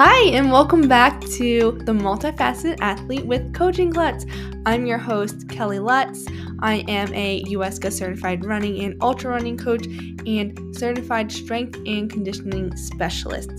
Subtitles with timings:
[0.00, 4.26] Hi, and welcome back to the Multifaceted Athlete with Coaching Klutz.
[4.64, 6.24] I'm your host, Kelly Lutz.
[6.60, 9.86] I am a UESCA certified running and ultra running coach
[10.24, 13.50] and certified strength and conditioning specialist.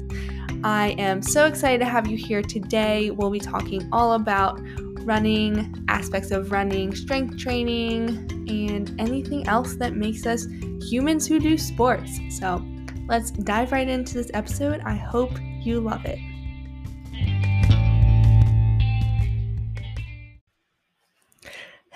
[0.64, 3.12] I am so excited to have you here today.
[3.12, 4.62] We'll be talking all about
[5.02, 8.08] running, aspects of running, strength training,
[8.48, 10.48] and anything else that makes us
[10.82, 12.18] humans who do sports.
[12.30, 12.66] So
[13.10, 14.80] let's dive right into this episode.
[14.86, 16.18] I hope you love it.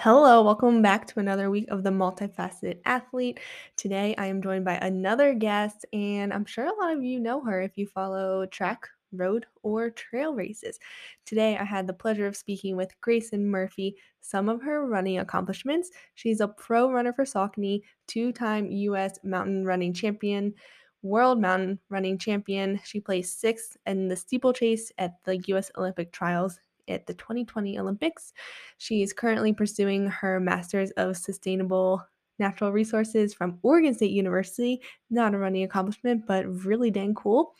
[0.03, 3.39] Hello, welcome back to another week of the Multifaceted Athlete.
[3.77, 7.39] Today I am joined by another guest, and I'm sure a lot of you know
[7.45, 10.77] her if you follow track, road, or trail races.
[11.25, 15.89] Today I had the pleasure of speaking with Grayson Murphy, some of her running accomplishments.
[16.15, 19.17] She's a pro runner for Saucony, two time U.S.
[19.23, 20.53] mountain running champion
[21.01, 22.79] world mountain running champion.
[22.83, 25.71] She placed sixth in the steeplechase at the U.S.
[25.77, 28.33] Olympic trials at the 2020 Olympics.
[28.77, 32.05] She is currently pursuing her Master's of Sustainable
[32.39, 34.81] Natural Resources from Oregon State University.
[35.09, 37.55] Not a running accomplishment, but really dang cool.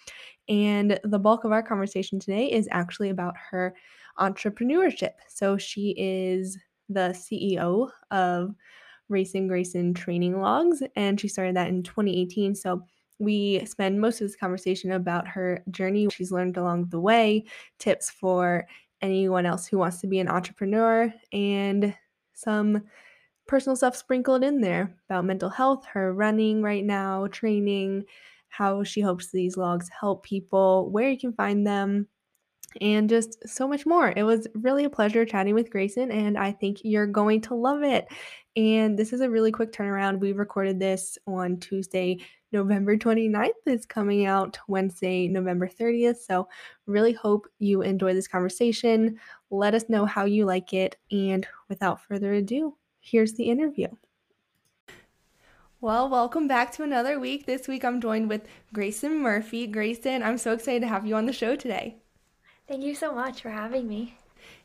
[0.50, 3.76] And the bulk of our conversation today is actually about her
[4.20, 5.14] entrepreneurship.
[5.28, 6.58] So she is
[6.90, 8.54] the CEO of
[9.10, 12.56] Racin' Grayson Training Logs, and she started that in 2018.
[12.56, 12.84] So
[13.20, 17.46] we spend most of this conversation about her journey she's learned along the way,
[17.80, 18.66] tips for
[19.04, 21.96] anyone else who wants to be an entrepreneur, and
[22.34, 22.84] some
[23.48, 28.06] personal stuff sprinkled in there about mental health, her running right now, training,
[28.50, 32.08] how she hopes these logs help people, where you can find them,
[32.82, 34.14] and just so much more.
[34.16, 37.84] It was really a pleasure chatting with Grayson, and I think you're going to love
[37.84, 38.08] it.
[38.56, 40.20] And this is a really quick turnaround.
[40.20, 42.20] We recorded this on Tuesday,
[42.52, 43.50] November 29th.
[43.66, 46.18] It's coming out Wednesday, November 30th.
[46.18, 46.48] So,
[46.86, 49.20] really hope you enjoy this conversation.
[49.50, 50.98] Let us know how you like it.
[51.12, 53.88] And without further ado, here's the interview.
[55.82, 57.46] Well, welcome back to another week.
[57.46, 59.68] This week I'm joined with Grayson Murphy.
[59.68, 62.03] Grayson, I'm so excited to have you on the show today.
[62.74, 64.18] Thank you so much for having me.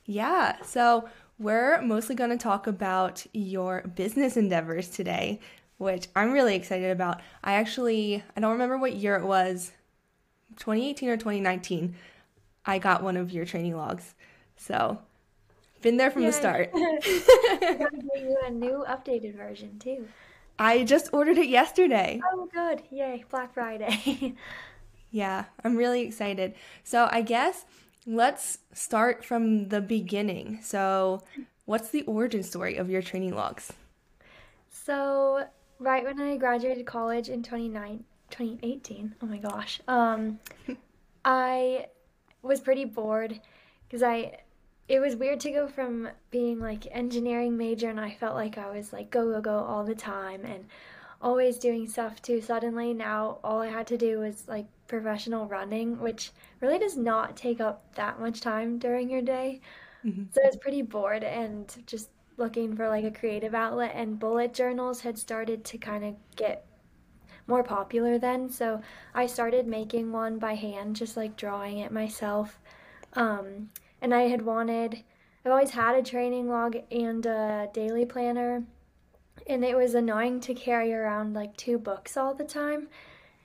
[0.06, 5.41] Yeah, so we're mostly going to talk about your business endeavors today,
[5.76, 7.20] which I'm really excited about.
[7.44, 9.72] I actually, I don't remember what year it was,
[10.56, 11.97] 2018 or 2019.
[12.64, 14.14] I got one of your training logs.
[14.56, 15.00] So,
[15.82, 16.28] been there from Yay.
[16.28, 16.70] the start.
[16.74, 20.08] You a new updated version too.
[20.58, 22.22] I just ordered it yesterday.
[22.32, 22.84] Oh, good.
[22.91, 24.34] Yay, Black Friday.
[25.10, 26.54] yeah, I'm really excited.
[26.84, 27.66] So, I guess
[28.08, 30.60] let's start from the beginning.
[30.62, 31.22] So,
[31.66, 33.72] what's the origin story of your training logs?
[34.70, 35.44] So,
[35.78, 40.41] right when I graduated college in 29, 2018, oh my gosh, um,
[41.24, 41.86] I
[42.42, 43.41] was pretty bored
[43.86, 44.38] because I
[44.88, 48.70] it was weird to go from being like engineering major and I felt like I
[48.70, 50.64] was like go go go all the time and
[51.20, 56.00] always doing stuff too suddenly now all I had to do was like professional running,
[56.00, 59.60] which really does not take up that much time during your day.
[60.04, 60.24] Mm-hmm.
[60.32, 64.54] So I was pretty bored and just looking for like a creative outlet and bullet
[64.54, 66.64] journals had started to kind of get
[67.46, 68.48] more popular then.
[68.48, 68.80] So
[69.14, 72.58] I started making one by hand, just like drawing it myself.
[73.14, 75.02] Um, and I had wanted,
[75.44, 78.64] I've always had a training log and a daily planner
[79.47, 82.88] and it was annoying to carry around like two books all the time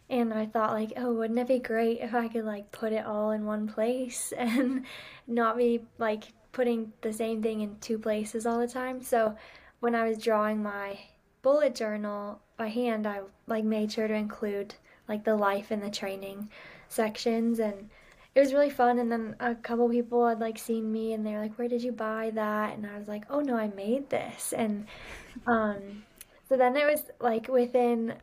[0.09, 3.05] and I thought like, oh, wouldn't it be great if I could like put it
[3.05, 4.85] all in one place and
[5.27, 9.01] not be like putting the same thing in two places all the time.
[9.01, 9.35] So
[9.79, 10.99] when I was drawing my
[11.41, 14.75] bullet journal by hand, I like made sure to include
[15.07, 16.49] like the life and the training
[16.89, 17.89] sections and
[18.35, 21.33] it was really fun and then a couple people had like seen me and they
[21.33, 22.75] were like where did you buy that?
[22.75, 24.53] And i was like oh no i made this.
[24.53, 24.87] And
[25.47, 26.03] um
[26.49, 28.15] so then it was like within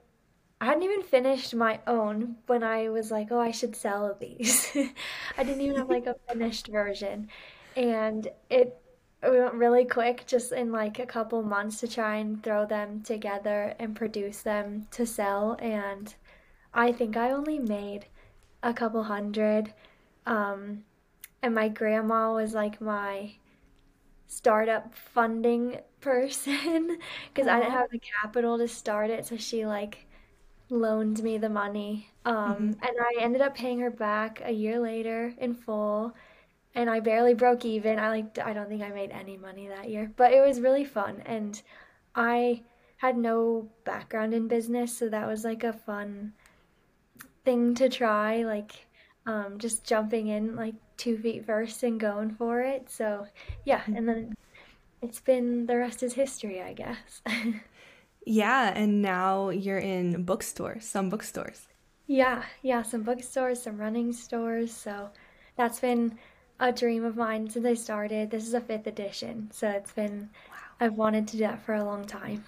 [0.60, 4.70] i hadn't even finished my own when i was like oh i should sell these.
[5.38, 7.28] I didn't even have like a finished version.
[7.76, 8.76] And it
[9.22, 13.02] it went really quick just in like a couple months to try and throw them
[13.02, 15.56] together and produce them to sell.
[15.60, 16.12] And
[16.74, 18.06] i think i only made
[18.62, 19.72] a couple hundred
[20.26, 20.84] um,
[21.42, 23.32] and my grandma was like my
[24.26, 26.98] startup funding person
[27.34, 29.26] because I didn't have the capital to start it.
[29.26, 30.06] So she like
[30.68, 32.08] loaned me the money.
[32.24, 32.64] Um, mm-hmm.
[32.64, 36.14] And I ended up paying her back a year later in full.
[36.74, 37.98] And I barely broke even.
[37.98, 40.84] I like I don't think I made any money that year, but it was really
[40.84, 41.22] fun.
[41.26, 41.60] And
[42.14, 42.62] I
[42.98, 46.32] had no background in business, so that was like a fun
[47.44, 48.44] thing to try.
[48.44, 48.86] Like
[49.26, 52.90] um, just jumping in like two feet first and going for it.
[52.90, 53.26] So
[53.64, 54.34] yeah, and then
[55.02, 57.22] it's been the rest is history, I guess.
[58.26, 61.68] Yeah, and now you're in bookstores, some bookstores.
[62.06, 64.74] Yeah, yeah, some bookstores, some running stores.
[64.74, 65.10] So
[65.56, 66.18] that's been
[66.58, 68.30] a dream of mine since I started.
[68.30, 70.30] This is a fifth edition, so it's been
[70.80, 72.44] I've wanted to do that for a long time.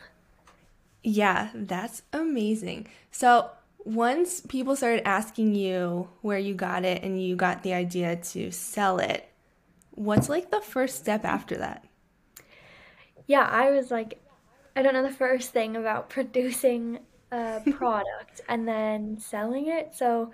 [1.05, 2.87] Yeah, that's amazing.
[3.11, 3.51] So,
[3.85, 8.51] once people started asking you where you got it and you got the idea to
[8.51, 9.29] sell it,
[9.91, 11.85] what's like the first step after that?
[13.27, 14.21] Yeah, I was like,
[14.75, 17.01] I don't know the first thing about producing
[17.31, 19.95] a product and then selling it.
[19.95, 20.33] So,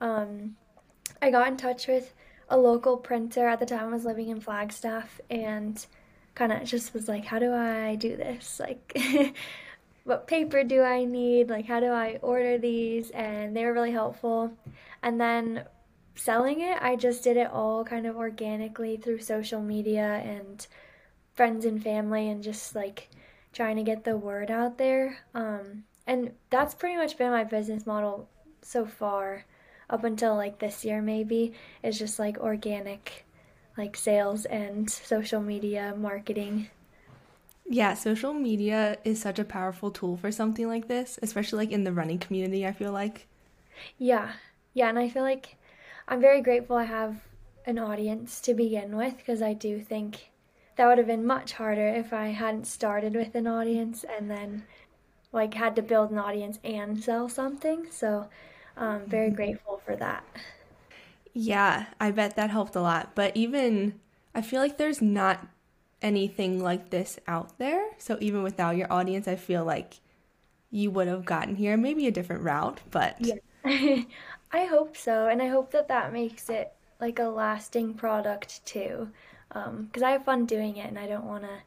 [0.00, 0.56] um,
[1.22, 2.12] I got in touch with
[2.48, 5.84] a local printer at the time I was living in Flagstaff and
[6.34, 8.60] kind of just was like, how do I do this?
[8.60, 9.36] Like,
[10.04, 11.48] what paper do I need?
[11.48, 13.10] Like, how do I order these?
[13.10, 14.52] And they were really helpful.
[15.02, 15.64] And then
[16.14, 20.66] selling it, I just did it all kind of organically through social media and
[21.34, 23.08] friends and family and just like
[23.52, 25.18] trying to get the word out there.
[25.34, 28.28] Um, and that's pretty much been my business model
[28.62, 29.44] so far,
[29.90, 31.52] up until like this year, maybe,
[31.82, 33.26] is just like organic,
[33.76, 36.68] like sales and social media marketing.
[37.68, 41.84] Yeah, social media is such a powerful tool for something like this, especially like in
[41.84, 43.26] the running community, I feel like.
[43.98, 44.34] Yeah,
[44.72, 45.56] yeah, and I feel like
[46.08, 47.22] I'm very grateful I have
[47.66, 50.30] an audience to begin with because I do think
[50.76, 54.64] that would have been much harder if I hadn't started with an audience and then
[55.32, 57.90] like had to build an audience and sell something.
[57.90, 58.28] So,
[58.76, 60.24] um, very grateful for that.
[61.32, 63.14] Yeah, I bet that helped a lot.
[63.14, 64.00] But even
[64.34, 65.46] I feel like there's not
[66.04, 67.84] anything like this out there.
[67.98, 70.00] So even without your audience, I feel like
[70.70, 73.34] you would have gotten here, maybe a different route, but Yeah.
[74.52, 79.10] I hope so, and I hope that that makes it like a lasting product too.
[79.52, 81.62] Um, because I have fun doing it and I don't want to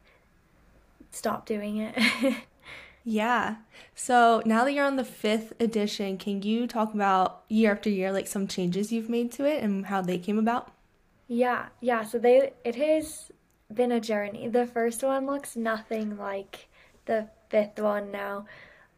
[1.10, 1.94] stop doing it.
[3.04, 3.56] yeah.
[3.94, 8.12] So now that you're on the fifth edition, can you talk about year after year,
[8.12, 10.72] like some changes you've made to it and how they came about?
[11.28, 12.02] Yeah, yeah.
[12.04, 13.30] So they it has
[13.72, 14.48] been a journey.
[14.48, 16.68] The first one looks nothing like
[17.06, 18.46] the fifth one now.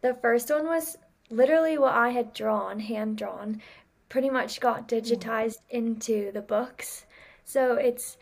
[0.02, 0.98] The first one was
[1.30, 3.62] literally what I had drawn, hand drawn,
[4.08, 7.06] pretty much got digitized into the books.
[7.44, 8.18] So it's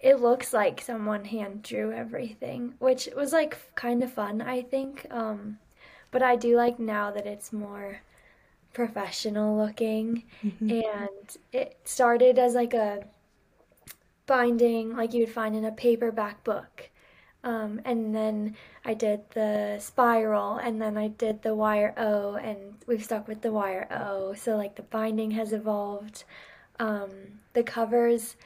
[0.00, 5.06] it looks like someone hand drew everything, which was like kind of fun, I think.
[5.10, 5.58] Um,
[6.10, 8.00] but I do like now that it's more
[8.72, 13.04] professional looking hmm and it started as like a
[14.30, 16.88] binding like you would find in a paperback book.
[17.42, 18.54] Um, and then
[18.84, 23.40] I did the spiral, and then I did the wire O, and we've stuck with
[23.42, 24.34] the wire O.
[24.34, 26.22] So like the binding has evolved.
[26.78, 27.10] Um,
[27.54, 28.36] the covers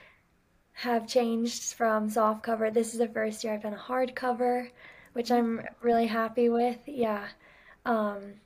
[0.73, 2.71] have changed from soft cover.
[2.71, 4.71] This is the first year I've done a hard cover,
[5.13, 6.79] which I'm really happy with.
[6.87, 7.29] Yeah.
[7.85, 8.41] Um,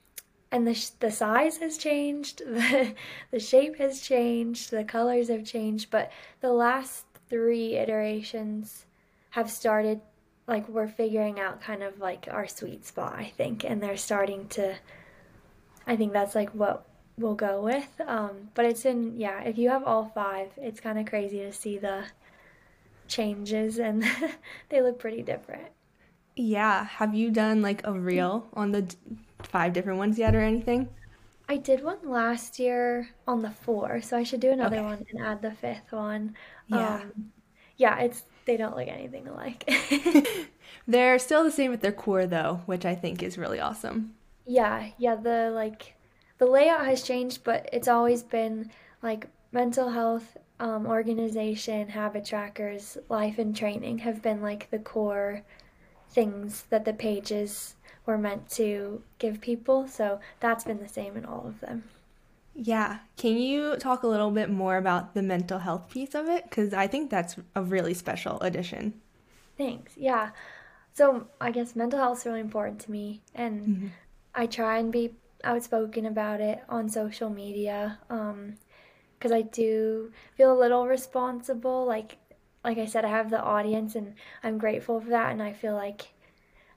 [0.50, 2.94] and the sh the size has changed, the
[3.31, 6.11] the shape has changed, the colors have changed, but
[6.41, 8.87] the last three iterations
[9.31, 10.01] have started
[10.47, 14.49] like we're figuring out kind of like our sweet spot, I think, and they're starting
[14.49, 14.77] to
[15.87, 17.89] I think that's like what we'll go with.
[18.06, 21.53] Um, but it's in yeah, if you have all five, it's kind of crazy to
[21.53, 22.05] see the
[23.08, 24.05] changes and
[24.69, 25.69] they look pretty different.
[26.37, 26.85] Yeah.
[26.85, 28.94] Have you done like a reel on the
[29.43, 30.89] five different ones yet or anything?
[31.48, 34.84] I did one last year on the four, so I should do another Okay.
[34.84, 36.36] one and add the fifth one.
[36.67, 37.00] Yeah.
[37.00, 37.32] Um,
[37.76, 39.64] yeah, it's they don't look anything alike.
[40.86, 44.14] They're still the same at their core though, which I think is really awesome.
[44.46, 45.94] Yeah, yeah, the like
[46.38, 48.70] the layout has changed, but it's always been
[49.02, 55.43] like mental health, um, organization, habit trackers, life and training have been like the core
[56.10, 57.76] things that the pages
[58.08, 59.86] were meant to give people.
[59.86, 61.84] So that's been the same in all of them.
[62.55, 63.00] Yeah.
[63.17, 66.44] Can you talk a little bit more about the mental health piece of it?
[66.48, 68.94] Because I think that's a really special addition.
[69.58, 69.93] Thanks.
[69.96, 70.31] Yeah.
[70.94, 73.91] So I guess mental health is really important to me, and Mhm.
[74.34, 77.98] I try and be outspoken about it on social media.
[78.10, 78.56] Um,
[79.17, 81.84] because I do feel a little responsible.
[81.84, 82.17] Like
[82.65, 85.74] like I said, I have the audience, and I'm grateful for that, and I feel
[85.74, 86.08] like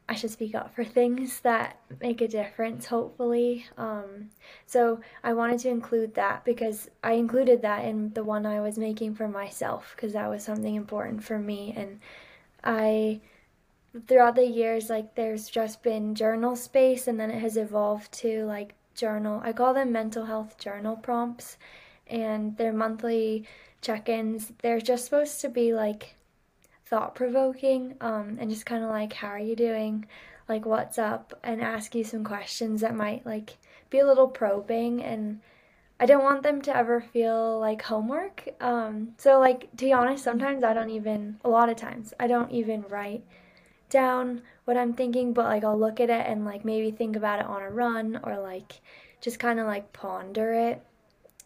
[0.09, 3.65] I should speak up for things that make a difference, hopefully.
[3.77, 4.29] Um,
[4.65, 8.77] so I wanted to include that because I included that in the one I was
[8.77, 11.99] making for myself because that was something important for me, and
[12.63, 13.21] I
[14.07, 18.45] throughout the years like there's just been journal space and then it has evolved to
[18.45, 21.57] like journal I call them mental health journal prompts.
[22.07, 23.45] And their monthly
[23.81, 26.15] check-ins, they're just supposed to be like
[26.91, 30.05] thought-provoking um, and just kind of like, how are you doing?
[30.47, 31.33] Like, what's up?
[31.43, 33.57] And ask you some questions that might like
[33.89, 35.39] be a little probing and
[35.99, 38.47] I don't want them to ever feel like homework.
[38.59, 42.25] Um, so, like, to be honest, sometimes I don't even, a lot of times, I
[42.27, 43.23] don't even write
[43.91, 47.39] down what I'm thinking, but like I'll look at it and like maybe think about
[47.39, 48.81] it on a run or like
[49.19, 50.81] just kind of like ponder it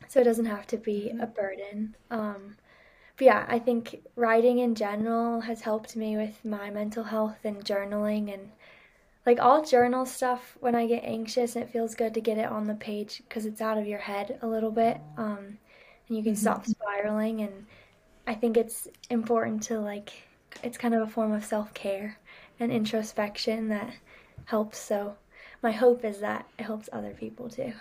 [0.07, 1.95] so it doesn't have to be a burden.
[2.09, 2.55] Um,
[3.17, 7.63] but yeah, I think writing in general has helped me with my mental health and
[7.63, 8.51] journaling and
[9.25, 12.67] like all journal stuff when I get anxious, it feels good to get it on
[12.67, 14.99] the page because it's out of your head a little bit.
[15.17, 15.57] Um,
[16.07, 16.41] and you can mm-hmm.
[16.41, 17.41] stop spiraling.
[17.41, 17.65] And
[18.27, 20.11] I think it's important to like,
[20.61, 22.19] it's kind of a form of self care
[22.59, 23.93] and introspection that
[24.45, 24.77] helps.
[24.77, 25.15] So
[25.63, 27.73] my hope is that it helps other people too.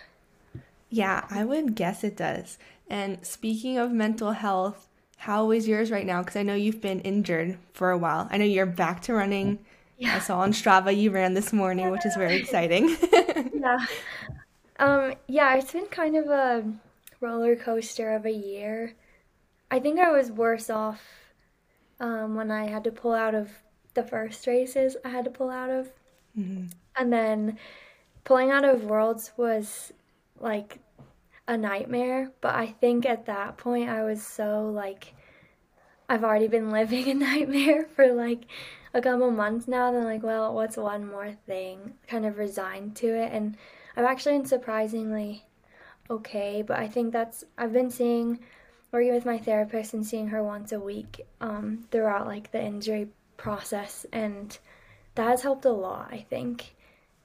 [0.89, 2.57] Yeah, I would guess it does.
[2.89, 4.89] And speaking of mental health,
[5.25, 6.21] how is yours right now?
[6.21, 8.29] Because I know you've been injured for a while.
[8.31, 9.59] I know you're back to running.
[9.97, 10.17] Yeah.
[10.17, 12.95] I saw on Strava you ran this morning, which is very exciting.
[13.55, 13.79] yeah.
[14.79, 16.71] Um, yeah, it's been kind of a
[17.23, 18.93] roller coaster of a year.
[19.71, 21.01] I think I was worse off
[22.01, 23.49] um, when I had to pull out of
[23.95, 25.91] the first races I had to pull out of.
[26.39, 26.67] Mm-hmm.
[26.99, 27.59] And then
[28.25, 29.91] pulling out of Worlds was
[30.39, 30.81] like
[31.47, 32.33] a nightmare.
[32.41, 35.15] But I think at that point I was so like,
[36.09, 38.45] I've already been living a nightmare for like
[38.93, 39.93] a couple months now.
[39.93, 41.95] Then, like, well, what's one more thing?
[42.09, 43.33] Kind of resigned to it.
[43.33, 43.57] And
[43.97, 45.45] I've actually been surprisingly
[46.11, 46.63] okay.
[46.63, 48.41] But I think that's, I've been seeing,
[48.93, 53.09] working with my therapist and seeing her once a week um, throughout like the injury
[53.37, 54.59] process and
[55.15, 56.75] that has helped a lot i think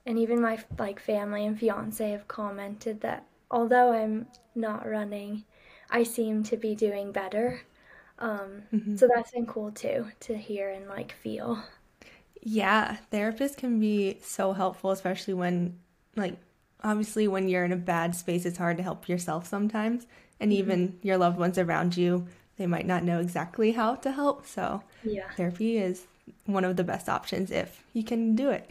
[0.06, 5.44] and even my like family and fiance have commented that although i'm not running
[5.90, 7.62] i seem to be doing better
[8.22, 8.98] um, mm-hmm.
[8.98, 11.64] so that's been cool too to hear and like feel
[12.42, 15.78] yeah therapists can be so helpful especially when
[16.18, 16.36] like
[16.84, 20.06] obviously when you're in a bad space it's hard to help yourself sometimes
[20.40, 20.60] and mm-hmm.
[20.60, 22.28] even your loved ones around you
[22.60, 24.46] they might not know exactly how to help.
[24.46, 25.32] So yeah.
[25.36, 26.06] therapy is
[26.46, 28.70] one of the best options if you can do it.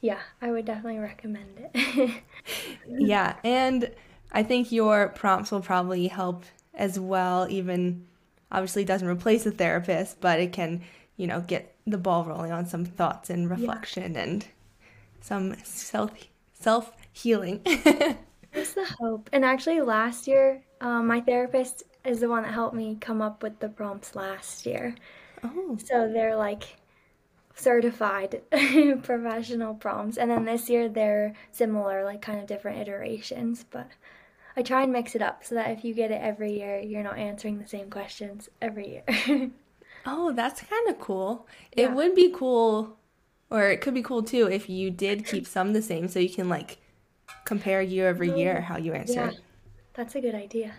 [0.00, 2.22] Yeah, I would definitely recommend it.
[2.86, 3.90] yeah, and
[4.32, 8.06] I think your prompts will probably help as well, even
[8.52, 10.82] obviously doesn't replace a therapist, but it can,
[11.16, 14.20] you know, get the ball rolling on some thoughts and reflection yeah.
[14.20, 14.46] and
[15.20, 16.12] some self
[16.52, 17.60] self healing.
[18.52, 19.28] There's the hope.
[19.32, 23.42] And actually last year, um, my therapist is the one that helped me come up
[23.42, 24.94] with the prompts last year.
[25.42, 25.76] Oh.
[25.84, 26.76] So they're like
[27.56, 28.42] certified
[29.02, 30.16] professional prompts.
[30.16, 33.64] And then this year they're similar, like kind of different iterations.
[33.68, 33.88] But
[34.56, 37.02] I try and mix it up so that if you get it every year, you're
[37.02, 39.50] not answering the same questions every year.
[40.06, 41.48] oh, that's kind of cool.
[41.74, 41.84] Yeah.
[41.84, 42.96] It would be cool,
[43.50, 46.30] or it could be cool too, if you did keep some the same so you
[46.30, 46.78] can like
[47.44, 48.64] compare year every year mm-hmm.
[48.64, 49.30] how you answer yeah.
[49.94, 50.74] That's a good idea.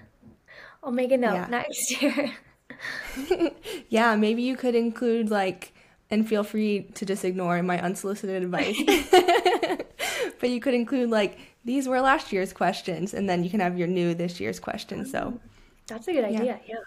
[0.84, 1.48] I'll make a note yeah.
[1.50, 2.34] next year.
[3.90, 5.74] yeah, maybe you could include like,
[6.10, 8.78] and feel free to just ignore my unsolicited advice.
[10.40, 13.78] but you could include like these were last year's questions, and then you can have
[13.78, 15.06] your new this year's question.
[15.06, 15.40] So
[15.88, 16.60] that's a good idea.
[16.68, 16.78] Yeah.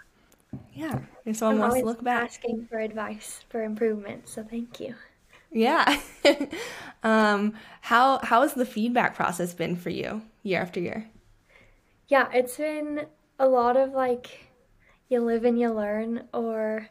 [0.73, 0.99] Yeah.
[1.25, 4.29] If someone I'm wants to look back, asking for advice for improvement.
[4.29, 4.95] So thank you.
[5.53, 6.01] Yeah.
[7.03, 11.09] um, how how has the feedback process been for you year after year?
[12.09, 13.07] Yeah, it's been
[13.39, 14.51] a lot of like
[15.09, 16.89] you live and you learn or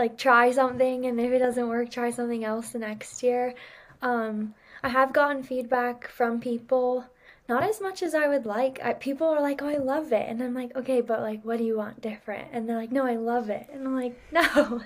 [0.00, 3.54] like try something and if it doesn't work try something else the next year.
[4.02, 7.04] Um, i have gotten feedback from people
[7.48, 8.80] not as much as i would like.
[8.82, 10.26] I, people are like oh i love it.
[10.28, 12.48] And i'm like okay but like what do you want different?
[12.52, 13.66] And they're like no i love it.
[13.72, 14.80] And i'm like no.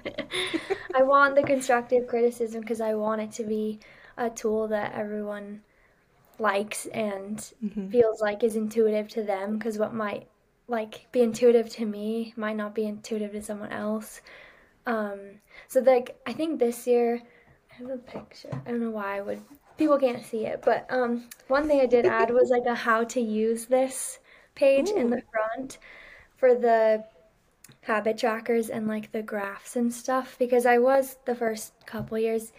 [0.95, 3.81] I want the constructive criticism because i want it to be
[4.17, 5.63] a tool that everyone
[6.39, 7.89] likes and mm-hmm.
[7.89, 10.27] feels like is intuitive to them because what might
[10.69, 14.21] like be intuitive to me might not be intuitive to someone else.
[14.87, 17.23] Um, so like I think this year
[17.73, 18.63] I have a picture.
[18.67, 19.43] I don't know why I would
[19.77, 23.05] people can't see it, but um, one thing I did add was like a how
[23.05, 24.19] to use this
[24.55, 24.97] page Ooh.
[24.97, 25.79] in the front
[26.37, 27.05] for the
[27.83, 32.53] habit trackers and like the graphs and stuff because I was the first couple years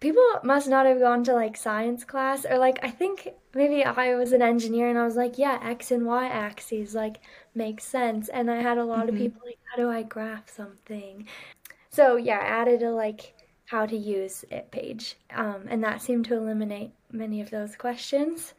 [0.00, 4.14] people must not have gone to like science class or like I think maybe I
[4.14, 7.20] was an engineer and I was like, yeah, X and Y axes like
[7.54, 8.28] make sense.
[8.28, 9.08] And I had a lot mm-hmm.
[9.10, 11.26] of people like, how do I graph something?
[11.90, 13.34] So yeah, I added a like
[13.66, 15.16] how to use it page.
[15.34, 18.54] Um, and that seemed to eliminate many of those questions.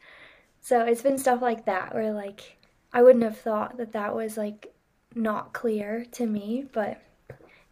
[0.60, 2.58] So it's been stuff like that where like
[2.92, 4.74] I wouldn't have thought that that was like
[5.14, 7.00] not clear to me, but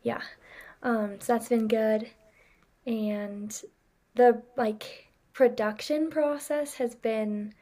[0.03, 0.23] yeah.
[0.83, 2.11] Um, so that's been good.
[2.87, 3.63] And
[4.15, 7.53] the like production process has been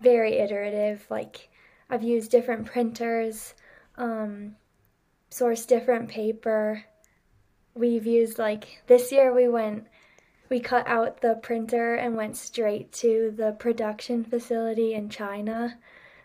[0.00, 1.06] very iterative.
[1.10, 1.50] Like
[1.88, 3.54] I've used different printers,
[3.96, 4.56] um,
[5.30, 6.84] sourced different paper.
[7.74, 9.86] We've used like this year we went
[10.48, 15.78] we cut out the printer and went straight to the production facility in China.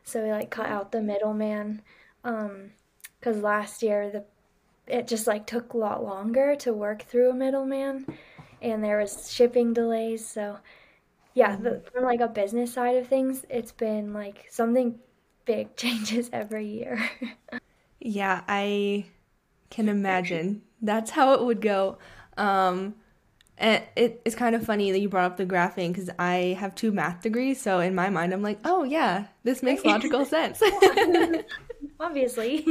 [0.03, 1.81] So we like cut out the middleman.
[2.23, 2.71] Um,
[3.19, 4.23] because last year the
[4.87, 8.05] it just like took a lot longer to work through a middleman
[8.61, 10.25] and there was shipping delays.
[10.25, 10.57] So
[11.33, 14.99] yeah, the, from like a business side of things, it's been like something
[15.45, 17.09] big changes every year.
[17.99, 19.05] Yeah, I
[19.69, 20.63] can imagine.
[20.81, 21.97] That's how it would go.
[22.37, 22.95] Um,
[23.57, 26.75] and it, it's kind of funny that you brought up the graphing because I have
[26.75, 27.61] two math degrees.
[27.61, 30.61] So in my mind, I'm like, oh, yeah, this makes logical sense.
[31.99, 32.65] Obviously.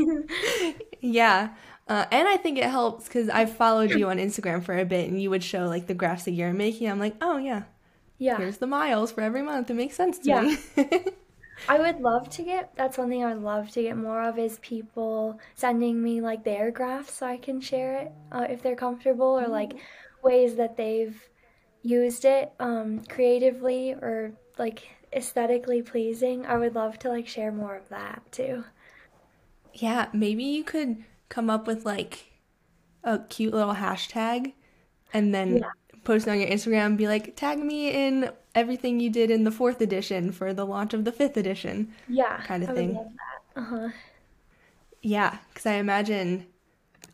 [1.01, 1.55] Yeah.
[1.87, 5.09] Uh, and I think it helps because I've followed you on Instagram for a bit
[5.09, 6.89] and you would show like the graphs that you're making.
[6.91, 7.65] I'm like, oh, yeah,
[8.19, 8.37] Yeah.
[8.39, 9.71] here's the miles for every month.
[9.71, 10.41] It makes sense to Yeah.
[10.41, 10.59] me.
[11.69, 14.39] I would love to get, that's one thing I would love to get more of
[14.39, 18.77] is people sending me like their graphs so I can share it uh, if they're
[18.77, 19.75] comfortable or like
[20.23, 21.19] ways that they've
[21.83, 26.45] used it um, creatively or like aesthetically pleasing.
[26.47, 28.65] I would love to like share more of that too.
[29.73, 32.27] Yeah, maybe you could come up with like
[33.05, 34.53] a cute little hashtag
[35.13, 35.71] and then Yeah.
[36.05, 39.45] post it on your Instagram and be like, tag me in everything you did in
[39.45, 42.99] the fourth edition for the launch of the fifth edition Yeah, kind of I thing.
[43.57, 43.89] Uh-huh.
[45.03, 46.47] Yeah, because I imagine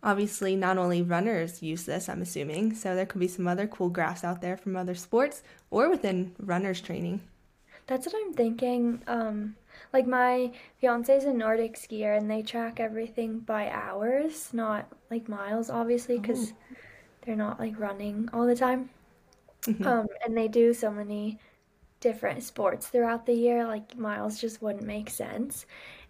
[0.02, 3.90] obviously not only runners use this, I'm assuming, so there could be some other cool
[3.90, 7.22] graphs out there from other sports or within runners training.
[7.86, 9.02] That's what I'm thinking.
[9.06, 9.56] Um,
[9.92, 15.28] like my fiance is a Nordic skier and they track everything by hours, not like
[15.28, 16.20] miles, obviously, Oh.
[16.20, 16.52] because
[17.22, 18.90] they're not like running all the time.
[19.66, 21.38] hmm Um, and they do so many
[22.00, 25.66] different sports throughout the year, like miles just wouldn't make sense.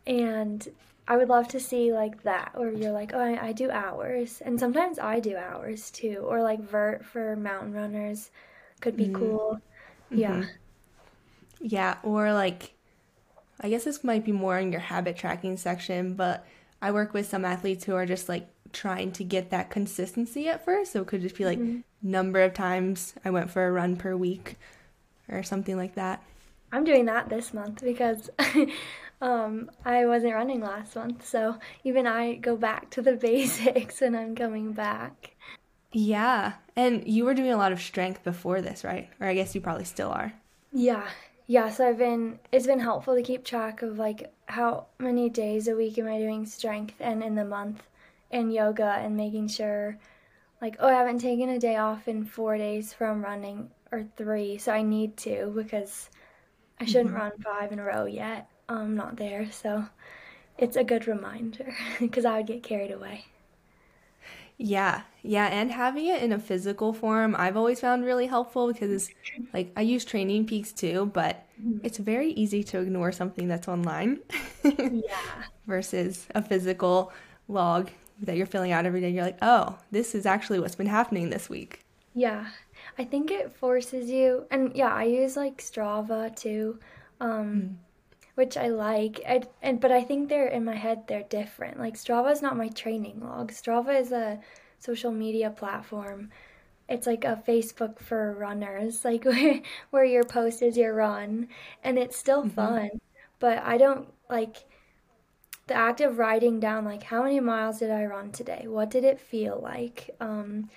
[0.07, 0.67] And
[1.09, 4.43] I would love to see like that, where you're like, oh, I, I do hours.
[4.45, 8.31] And sometimes I do hours too, or like vert for mountain runners
[8.81, 9.61] could be cool.
[10.11, 10.47] hmm Yeah.
[11.61, 12.75] Yeah, or like
[13.61, 16.47] I guess this might be more in your habit tracking section, but
[16.83, 20.65] I work with some athletes who are just like trying to get that consistency at
[20.65, 20.93] first.
[20.93, 23.97] So it could just be like hmm number of times I went for a run
[23.97, 24.57] per week
[25.29, 26.23] or something like that.
[26.73, 28.31] I'm doing that this month because
[29.21, 31.27] um, I wasn't running last month.
[31.27, 35.33] So even I go back to the basics and I'm coming back.
[35.93, 39.09] Yeah, and you were doing a lot of strength before this, right?
[39.21, 40.35] Or I guess you probably still are.
[40.73, 41.09] Yeah.
[41.51, 45.69] Yeah, so I've been it's been helpful to keep track of like how many days
[45.69, 47.83] a week am I doing strength and in the month
[48.31, 49.99] and yoga and making sure
[50.63, 54.59] like oh I haven't taken a day off in 4 days from running or 3,
[54.59, 56.11] so I need to because
[56.81, 58.49] I shouldn't hmm run 5 in a row yet.
[58.69, 59.51] I'm not there.
[59.53, 59.87] So
[60.59, 63.27] it's a good reminder because I would get carried away.
[64.63, 69.11] Yeah, yeah, and having it in a physical form, I've always found really helpful because
[69.55, 71.81] like I use Training Peaks too, but Mhm.
[71.83, 74.21] it's very easy to ignore something that's online
[74.63, 75.43] Yeah.
[75.67, 77.11] versus a physical
[77.49, 77.91] log
[78.23, 79.09] that you're filling out every day.
[79.11, 81.85] You're like, oh, this is actually what's been happening this week.
[82.15, 82.47] Yeah.
[82.99, 86.79] I think it forces you, and yeah, I use like Strava too.
[87.21, 87.75] Um, Mm.
[88.35, 89.21] Which I like.
[89.27, 91.79] And, and but I think they're in my head they're different.
[91.79, 93.53] Like Strava is not my training log.
[93.53, 94.41] Strava is a
[94.79, 96.31] social media platform.
[96.89, 101.49] It's like a Facebook for runners, like where, where your post is your run,
[101.85, 102.91] and it's still hmm fun.
[103.41, 104.65] But I don't like
[105.67, 108.67] the act of writing down like how many miles did I run today?
[108.67, 110.11] What did it feel like?
[110.21, 110.69] Um,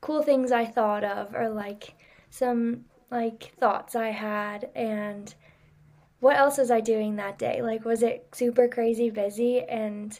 [0.00, 1.94] cool things I thought of, or like
[2.30, 5.34] some like thoughts I had, and
[6.20, 7.62] what else was I doing that day?
[7.62, 9.62] Like, was it super crazy busy?
[9.62, 10.18] And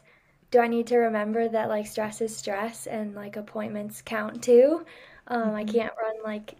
[0.51, 4.85] do I need to remember that like stress is stress and like appointments count too?
[5.29, 6.57] Um, I hmm can't run like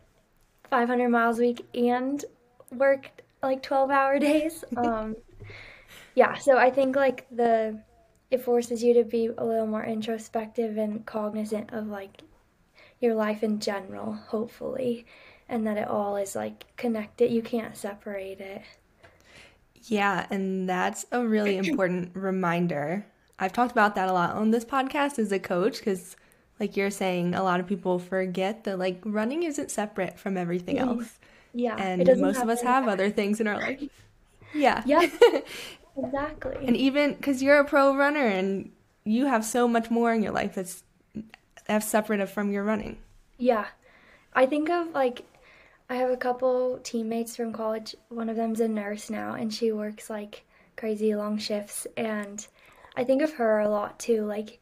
[0.71, 2.25] 500 miles a week and
[2.73, 3.11] work
[3.43, 4.65] like 12 hour days.
[4.77, 5.17] Um,
[6.15, 7.81] yeah, so I think like the
[8.31, 12.23] it forces you to be a little more introspective and cognizant of like
[13.01, 15.07] your life in general, hopefully,
[15.49, 17.31] and that it all is like connected.
[17.33, 18.63] You can't separate it.
[19.89, 23.07] Yeah, and that's a really important reminder.
[23.39, 26.17] I've talked about that a lot on this podcast as a coach because,
[26.59, 30.77] like you're saying, a lot of people forget that like running isn't separate from everything
[30.77, 30.81] Mhm.
[30.89, 31.19] else.
[31.53, 33.83] Yeah, And most of us have other things in our life.
[34.55, 34.83] Yeah.
[34.87, 35.07] Yeah,
[35.97, 36.57] Exactly.
[36.67, 38.71] And even because you're a pro runner and
[39.05, 40.83] you have so much more in your life that's
[41.67, 42.99] that's separate from your running.
[43.39, 43.67] Yeah.
[44.35, 45.25] I think of like
[45.89, 47.97] I have a couple teammates from college.
[48.09, 50.45] One of them's a nurse now, and she works like
[50.77, 51.87] crazy long shifts.
[51.97, 52.47] And
[52.97, 54.25] I think of her a lot too.
[54.25, 54.61] Like,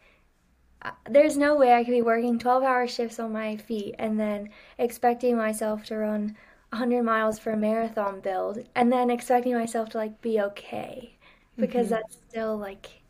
[0.82, 4.20] uh, there's no way I could be working 12 hour shifts on my feet and
[4.20, 6.36] then expecting myself to run
[6.70, 11.18] 100 miles for a marathon build and then expecting myself to like be okay
[11.58, 13.02] because hmm that's still like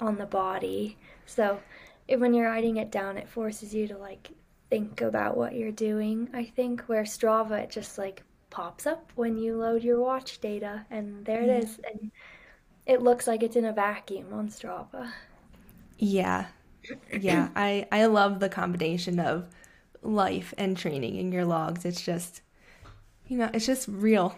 [0.00, 0.98] on the body.
[1.26, 1.62] So,
[2.08, 4.30] when you're writing it down, it forces you to like
[4.70, 6.30] think about what you're doing.
[6.32, 10.86] I think where Strava it just like pops up when you load your watch data
[10.90, 11.58] and there it Yeah.
[11.58, 12.10] is and
[12.86, 15.12] it looks like it's in a vacuum on Strava.
[15.98, 16.46] Yeah.
[17.12, 17.50] Yeah.
[17.56, 19.48] I I love the combination of
[20.02, 21.84] life and training in your logs.
[21.84, 22.42] It's just,
[23.28, 24.36] you know, it's just real.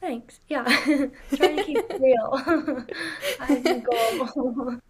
[0.00, 0.40] Thanks.
[0.48, 0.64] Yeah.
[1.34, 2.30] Trying to keep it real.
[3.40, 4.80] I my goal.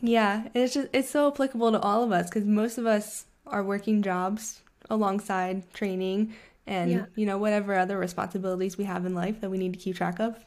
[0.00, 3.62] Yeah, it's just it's so applicable to all of us because most of us are
[3.64, 6.34] working jobs alongside training
[6.82, 9.78] Yeah, and, you know, whatever other responsibilities we have in life that we need to
[9.78, 10.44] keep track of.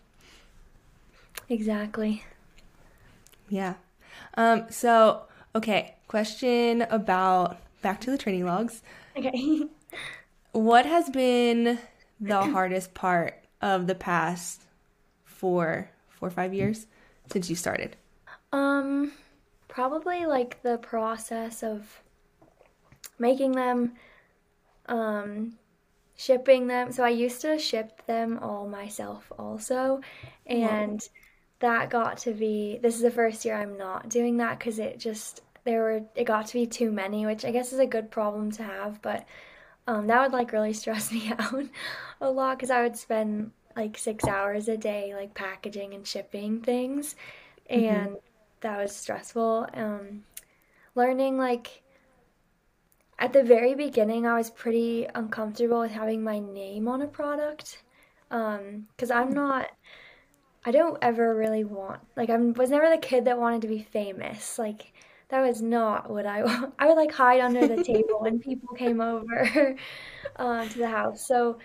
[1.49, 2.23] exactly.
[3.49, 3.75] Yeah.
[4.35, 5.23] Um, so,
[5.55, 8.81] okay, question about back to the training logs.
[9.17, 9.63] Okay.
[10.53, 11.79] What has been
[12.19, 14.63] the hardest part of the past
[15.25, 16.87] four, four or five years
[17.27, 17.95] since you started?
[18.51, 19.13] Um,
[19.67, 22.00] probably like the process of
[23.21, 23.93] making them,
[24.87, 25.57] um,
[26.17, 26.91] shipping them.
[26.91, 30.01] So I used to ship them all myself also,
[30.45, 31.01] and
[31.59, 34.99] that got to be, this is the first year I'm not doing that because it
[34.99, 38.11] just, there were, it got to be too many, which I guess is a good
[38.11, 39.25] problem to have, but
[39.87, 41.65] um, that would like really stress me out
[42.21, 46.61] a lot because I would spend like six hours a day like packaging and shipping
[46.61, 47.15] things,
[47.73, 48.17] hmm and
[48.61, 49.67] that was stressful.
[49.73, 50.23] Um,
[50.95, 51.80] learning like
[53.21, 57.83] at the very beginning, I was pretty uncomfortable with having my name on a product.
[58.31, 59.67] Um, because I'm not,
[60.65, 63.83] I don't ever really want, like, I was never the kid that wanted to be
[63.83, 64.57] famous.
[64.57, 64.93] Like,
[65.29, 66.73] that was not what I want.
[66.79, 69.77] I would like hide under the table when people came over
[70.37, 71.27] uh, to the house.
[71.27, 71.59] So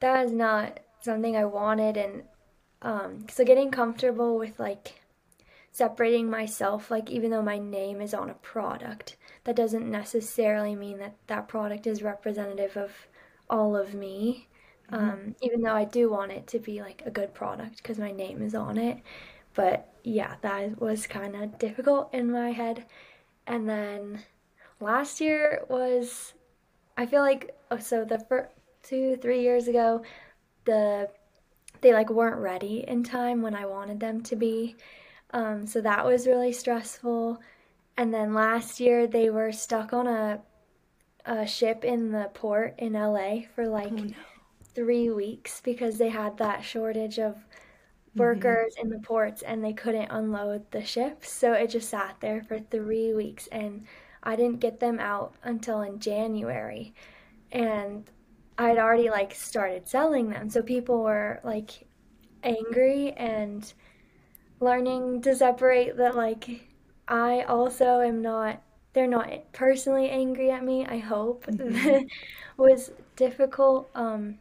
[0.00, 1.98] that was not something I wanted.
[1.98, 2.22] And
[2.80, 5.02] um, so getting comfortable with like
[5.72, 10.98] separating myself, like even though my name is on a product, that doesn't necessarily mean
[10.98, 12.92] that that product is representative of
[13.50, 14.48] all of me.
[14.90, 17.98] hmm Um, even though I do want it to be like a good product because
[17.98, 18.98] my name is on it.
[19.54, 22.86] But yeah, that was kind of difficult in my head.
[23.46, 24.22] And then
[24.80, 26.34] last year was,
[26.96, 28.50] I feel like, oh, so the first
[28.82, 30.02] two, three years ago,
[30.66, 31.10] the
[31.80, 34.76] they like weren't ready in time when I wanted them to be.
[35.32, 37.40] Um, so that was really stressful.
[37.96, 40.42] And then last year they were stuck on a,
[41.26, 44.16] a ship in the port in LA for Oh like no.
[44.74, 47.46] three weeks because they had that shortage of
[48.14, 51.24] hmm workers in the ports and they couldn't unload the ship.
[51.24, 53.86] So it just sat there for three weeks and
[54.22, 56.94] I didn't get them out until in January.
[57.52, 58.10] And
[58.58, 60.50] I'd already like started selling them.
[60.50, 61.86] So people were like
[62.44, 63.72] angry and
[64.60, 66.68] learning to separate that like
[67.08, 68.62] I also am not
[68.92, 72.06] they're not personally angry at me, I hope, hmm
[72.58, 73.90] was difficult.
[73.94, 74.38] Um,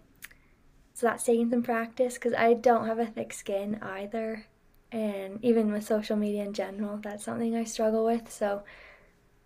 [0.93, 4.45] so that's taking some practice because I don't have a thick skin either.
[4.91, 8.32] And even with social media in general, that's something I struggle with.
[8.32, 8.63] So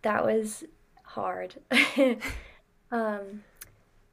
[0.04, 0.63] that was
[1.04, 1.56] hard.
[2.91, 3.43] um,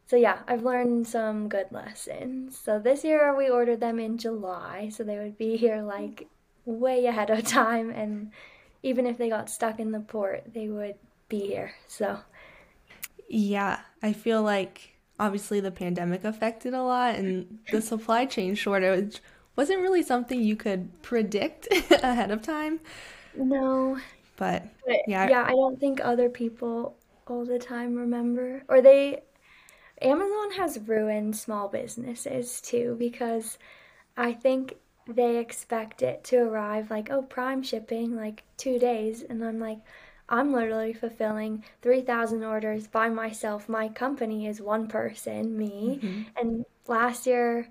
[0.06, 2.58] so yeah, I've learned some good lessons.
[2.58, 6.28] So this year we ordered them in July, so they would be here like
[6.66, 7.90] way ahead of time.
[7.90, 8.32] And
[8.83, 10.97] even if they got stuck in the port, they would
[11.29, 11.75] be here.
[11.88, 12.21] So
[13.29, 19.21] Yeah, I feel like obviously the pandemic affected a lot, and the supply chain shortage
[19.57, 22.81] wasn't really something you could predict ahead of time.
[23.35, 23.99] no,
[24.37, 28.64] But but yeah, yeah, I don't think other people all the time remember.
[28.68, 29.23] Or they,
[30.03, 33.59] Amazon has ruined small businesses too because
[34.16, 39.22] I think they expect it to arrive like, oh, Prime shipping, like two days.
[39.22, 39.78] And I'm like,
[40.28, 43.68] I'm literally fulfilling 3,000 orders by myself.
[43.68, 46.00] My company is one person, me.
[46.00, 47.68] hmm And last year,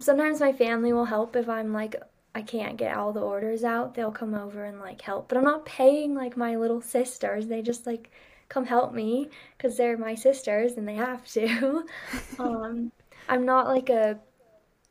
[0.00, 1.96] sometimes my family will help if I'm like,
[2.34, 3.94] I can't get all the orders out.
[3.94, 5.28] They'll come over and like help.
[5.28, 7.46] But I'm not paying like my little sisters.
[7.48, 8.10] They just like
[8.48, 11.86] come help me because they're my sisters and they have to.
[12.38, 12.92] Um,
[13.28, 14.18] I'm not like a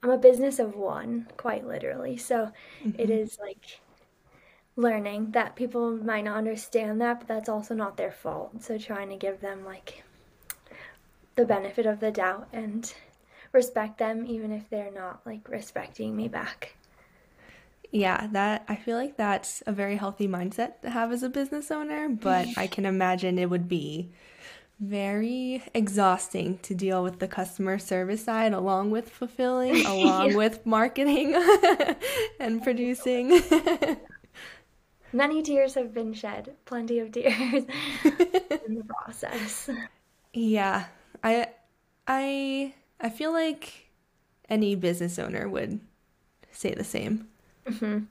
[0.03, 2.17] I'm a business of one, quite literally.
[2.17, 2.51] So
[2.93, 3.81] it hmm is like
[4.75, 8.63] learning that people might not understand that, but that's also not their fault.
[8.63, 10.03] So trying to give them like
[11.35, 12.93] the benefit of the doubt and
[13.51, 16.77] respect them even if they're not like respecting me back.
[17.91, 21.69] Yeah, that I feel like that's a very healthy mindset to have as a business
[21.71, 24.11] owner, but I can imagine it would be
[24.81, 30.35] very exhausting to deal with the customer service side along with fulfilling, along yeah.
[30.35, 31.35] with marketing
[32.39, 33.41] and producing.
[35.13, 37.65] Many tears have been shed, plenty of tears
[38.65, 39.69] in the process.
[40.33, 40.85] Yeah,
[41.23, 41.47] I
[42.07, 43.89] I I feel like
[44.49, 45.81] any business owner would
[46.51, 47.27] say the same,
[47.65, 48.07] Mhm.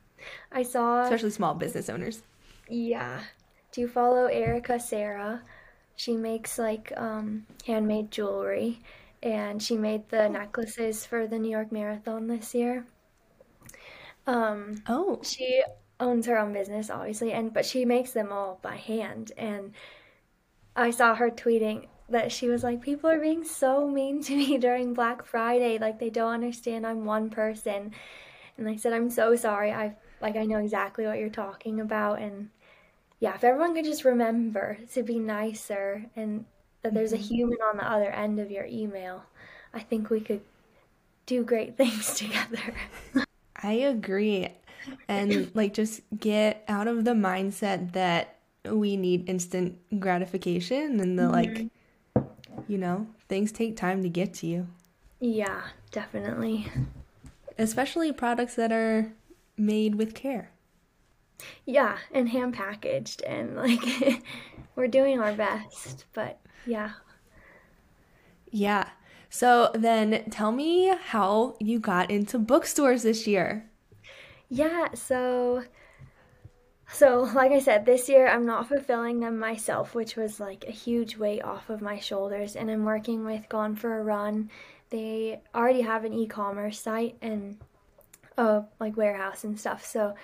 [0.53, 2.23] I saw, especially small business owners.
[2.69, 3.21] yeah.
[3.73, 5.43] Do you follow Erica Sarah?
[6.01, 8.81] She makes like um, handmade jewelry
[9.23, 10.29] and she made the Oh.
[10.29, 12.87] necklaces for the New York Marathon this year.
[14.27, 15.21] Um, Oh.
[15.23, 15.63] she
[15.99, 19.33] owns her own business, obviously, and but she makes them all by hand.
[19.37, 19.73] And
[20.77, 24.59] I saw her tweeting that she was like, "People are being so mean to me
[24.67, 25.79] during Black Friday.
[25.79, 27.93] Like they don't understand I'm one person."
[28.59, 29.73] And I said, "I'm so sorry.
[29.73, 32.51] I like I know exactly what you're talking about." And
[33.21, 36.45] yeah, if everyone could just remember to be nicer and
[36.83, 37.19] that there's a Mhm.
[37.19, 39.25] human on the other end of your email,
[39.75, 40.43] I think we could
[41.27, 42.75] do great things together.
[43.63, 44.49] I agree.
[45.09, 51.29] And like just get out of the mindset that we need instant gratification and the
[51.29, 51.71] like, Mhm.
[52.67, 54.69] you know, things take time to get to you,
[55.21, 56.67] Yeah, definitely.
[57.59, 59.13] especially products that are
[59.57, 60.51] made with care.
[61.65, 64.23] Yeah, and hand packaged and like
[64.77, 66.93] we're doing our best, but yeah.
[68.51, 68.89] Yeah.
[69.29, 73.71] So then tell me how you got into bookstores this year.
[74.49, 75.63] Yeah, so
[76.93, 80.73] so like I said, this year I'm not fulfilling them myself, which was like a
[80.73, 84.51] huge weight off of my shoulders, and I'm working with Gone for a Run.
[84.91, 87.59] They already have an e-commerce site and
[88.37, 90.15] a like warehouse and stuff, so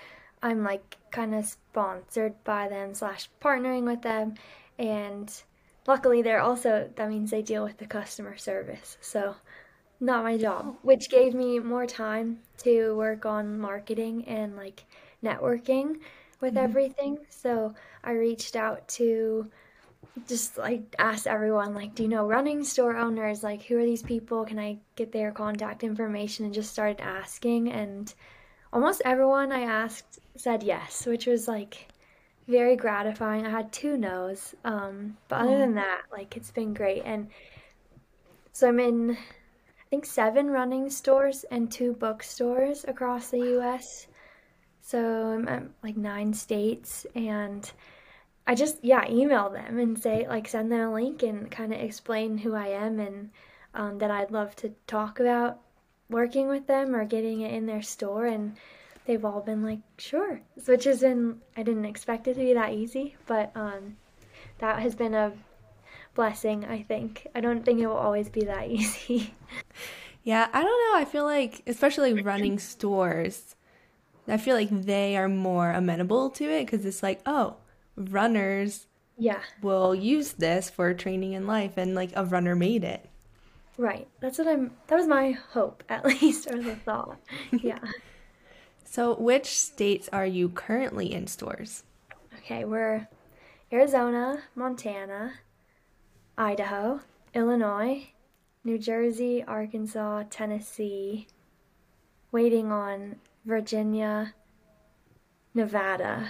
[0.43, 4.35] I'm like kind of sponsored by them slash partnering with them,
[4.79, 5.33] and
[5.87, 8.97] luckily they're also that means they deal with the customer service.
[9.01, 9.37] So
[10.01, 10.77] not my job, Oh.
[10.83, 14.85] which gave me more time to work on marketing and like
[15.25, 16.01] networking
[16.41, 16.65] with Mhm.
[16.65, 17.19] everything.
[17.31, 19.51] So I reached out to
[20.27, 24.03] just like ask everyone like do you know running store owners like who are these
[24.03, 28.15] people can i get their contact information and just started asking and
[28.73, 31.89] almost everyone i asked said yes which was like
[32.49, 33.45] very gratifying.
[33.45, 37.03] I had two no's um, but other than that like it's been great.
[37.05, 37.29] And
[38.53, 44.07] so i'm in i think seven running stores and two bookstores across the us
[44.81, 47.73] so i'm at like nine states and
[48.47, 51.81] I just, yeah, email them and say, like, send them a link and kind of
[51.81, 53.31] explain who I am and
[53.75, 55.59] um, that I'd love to talk about
[56.09, 58.27] working with them or getting it in their store.
[58.27, 58.57] And
[59.07, 62.73] they've all been like, sure, which has been, I didn't expect it to be that
[62.73, 63.97] easy, but um,
[64.59, 65.33] that has been a
[66.15, 67.27] blessing, I think.
[67.35, 69.35] I don't think it will always be that easy.
[70.23, 71.01] Yeah, I don't know.
[71.01, 73.55] I feel like, especially running stores,
[74.29, 77.59] I feel like they are more amenable to it because it's like, oh,
[77.97, 83.09] runners Yeah, will use this for training in life, and like a runner made it.
[83.77, 84.09] Right.
[84.21, 87.19] That's what I'm, that was my hope, at least, or the thought.
[87.53, 87.79] Yeah.
[88.85, 91.83] So, which states are you currently in stores?
[92.39, 93.09] Okay, we're
[93.73, 95.35] Arizona, Montana,
[96.39, 97.01] Idaho,
[97.35, 98.09] Illinois,
[98.65, 101.27] New Jersey, Arkansas, Tennessee,
[102.33, 104.35] waiting on Virginia,
[105.53, 106.29] Nevada.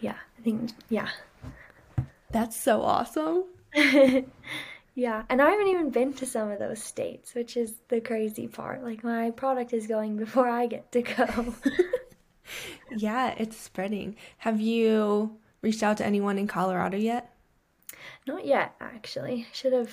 [0.00, 1.08] Yeah, I think, yeah.
[2.30, 3.44] That's so awesome.
[4.96, 8.48] Yeah, and I haven't even been to some of those states, which is the crazy
[8.48, 8.82] part.
[8.82, 11.54] Like, my product is going before I get to go.
[12.96, 14.14] Yeah, it's spreading.
[14.38, 17.34] Have you reached out to anyone in Colorado yet?
[18.26, 19.46] Not yet, actually.
[19.52, 19.90] Should have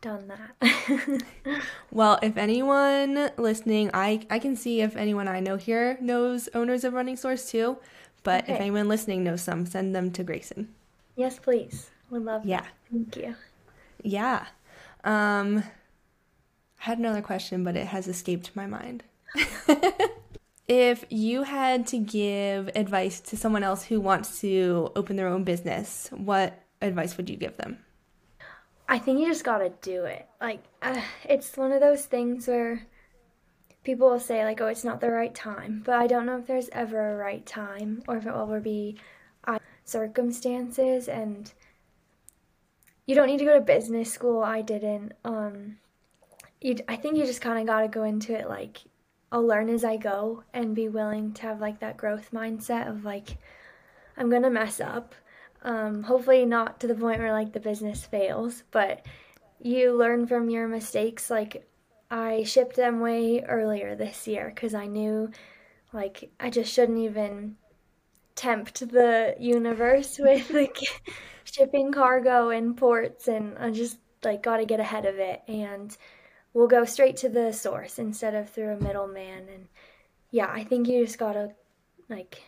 [0.00, 1.22] done that.
[1.90, 6.84] Well, if anyone listening, I I can see if anyone I know here knows owners
[6.84, 7.78] of running stores too.
[8.22, 10.68] But if anyone listening knows some, send them to Grayson.
[11.16, 11.90] Yes, please.
[12.10, 12.60] Would love Yeah.
[12.60, 12.68] that.
[12.90, 13.34] Thank you.
[14.02, 14.46] Yeah.
[15.04, 19.04] Um, I had another question, but it has escaped my mind.
[20.68, 25.42] If you had to give advice to someone else who wants to open their own
[25.42, 27.78] business, what advice would you give them?
[28.86, 30.28] I think you just gotta do it.
[30.42, 32.86] Like, uh, it's one of those things where
[33.82, 35.82] people will say, like, oh, it's not the right time.
[35.86, 38.60] But I don't know if there's ever a right time or if it will ever
[38.60, 38.98] be
[39.44, 41.08] uh, circumstances.
[41.08, 41.50] And
[43.08, 44.44] you don't need to go to business school.
[44.44, 45.14] I didn't.
[45.24, 45.78] Um,
[46.60, 48.78] you, I think you just kind of gotta go into it like,
[49.32, 53.04] I'll learn as I go and be willing to have like that growth mindset of
[53.04, 53.38] like,
[54.16, 55.16] I'm gonna mess up
[55.62, 59.04] um, hopefully not to the point where like the business fails, but
[59.60, 61.30] you learn from your mistakes.
[61.30, 61.68] Like
[62.10, 65.30] I shipped them way earlier this year because I knew
[65.92, 67.56] like I just shouldn't even
[68.38, 70.78] tempt the universe with like
[71.44, 75.96] shipping cargo and ports and I just like got to get ahead of it and
[76.54, 79.68] we'll go straight to the source instead of through a middleman and
[80.30, 81.50] yeah, I think you just got to
[82.08, 82.42] like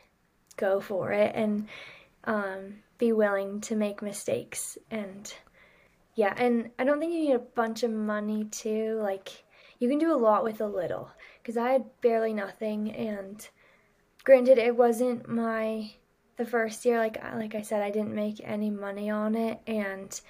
[0.56, 1.66] go for it and
[2.24, 5.34] um be willing to make mistakes and
[6.16, 9.42] yeah and i don't think you need a bunch of money too like
[9.78, 13.48] you can do a lot with a little because i had barely nothing and
[14.24, 15.90] granted it wasn't my
[16.36, 20.20] the first year like like i said i didn't make any money on it and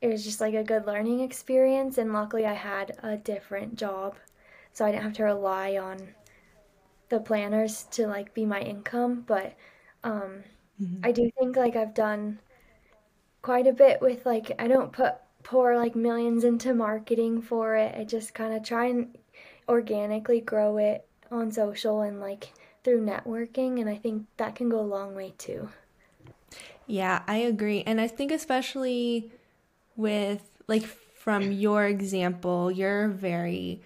[0.00, 4.16] it was just like a good learning experience and luckily i had a different job
[4.72, 6.14] so i didn't have to rely on
[7.08, 9.54] the planners to like be my income but
[10.04, 10.42] um
[10.78, 11.04] Mhm.
[11.04, 12.40] I do think like I've done
[13.42, 17.94] quite a bit with like I don't put pour like millions into marketing for it.
[17.96, 19.16] I just kind of try and
[19.68, 22.52] organically grow it on social and like
[22.84, 25.70] through networking and I think that can go a long way too.
[26.86, 27.82] Yeah, I agree.
[27.86, 29.30] And I think especially
[29.96, 33.82] with like from your example, you're very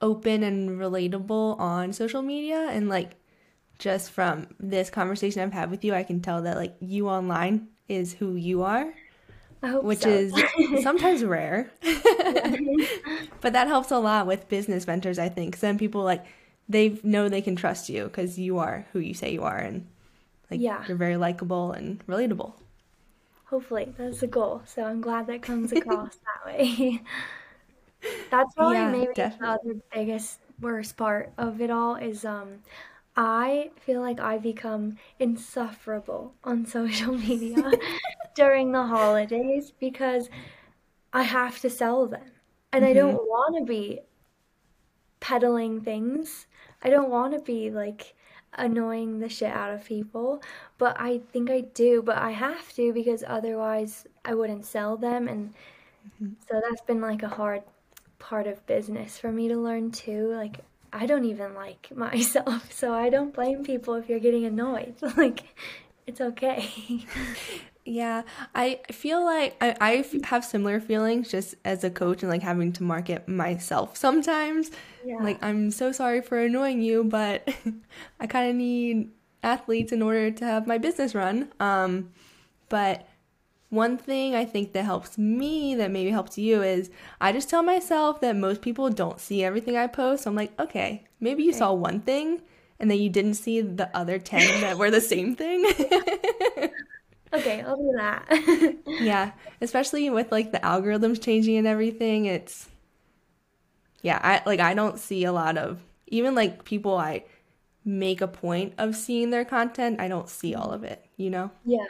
[0.00, 3.12] open and relatable on social media and like
[3.78, 7.68] just from this conversation I've had with you, I can tell that like you online
[7.88, 8.94] is who you are,
[9.62, 10.10] I hope which so.
[10.10, 10.34] is
[10.82, 11.70] sometimes rare.
[13.40, 15.56] But that helps a lot with business ventures, I think.
[15.56, 16.24] Some people like
[16.68, 19.86] they know they can trust you because you are who you say you are and
[20.50, 22.54] like Yeah, you're very likable and relatable.
[23.44, 24.62] hopefully that's the goal.
[24.66, 27.02] So I'm glad that comes across that way.
[28.30, 29.48] That's probably Yeah, maybe the definitely.
[29.48, 32.62] other biggest worst part of it all is um
[33.16, 37.78] I feel like I become insufferable on social media
[38.34, 40.28] during the holidays because
[41.12, 42.32] I have to sell them.
[42.72, 44.02] And I don't want to be
[45.20, 46.46] peddling things.
[46.86, 48.14] I don't want to be like
[48.52, 50.40] annoying the shit out of people,
[50.78, 55.26] but I think I do, but I have to because otherwise I wouldn't sell them.
[55.26, 55.52] And
[56.22, 56.34] mm-hmm.
[56.48, 57.62] so that's been like a hard
[58.20, 60.32] part of business for me to learn too.
[60.32, 60.60] Like,
[60.92, 64.94] I don't even like myself, so I don't blame people if you're getting annoyed.
[65.16, 65.42] Like,
[66.06, 67.04] it's okay.
[67.84, 68.22] Yeah,
[68.54, 72.82] I feel like I have similar feelings just as a coach and like having to
[72.82, 74.72] market myself sometimes.
[75.02, 75.14] Yeah.
[75.18, 77.48] Like, I'm so sorry for annoying you, but
[78.20, 79.10] I kind of need
[79.42, 81.52] athletes in order to have my business run.
[81.60, 82.10] Um,
[82.68, 83.06] but
[83.70, 86.90] one thing I think that helps me, that maybe helps you, is
[87.20, 90.24] I just tell myself that most people don't see everything I post.
[90.24, 91.52] So I'm like, okay, maybe you Okay.
[91.52, 92.42] saw one thing
[92.78, 95.64] and then you didn't see the other 10 that were the same thing.
[97.32, 98.76] Okay, I'll do that.
[98.98, 102.68] Yeah, especially with like the algorithms changing and everything, it's
[104.02, 107.24] yeah, I like I don't see a lot of even like people I
[107.84, 111.50] make a point of seeing their content, I don't see all of it, you know?
[111.64, 111.86] Yeah.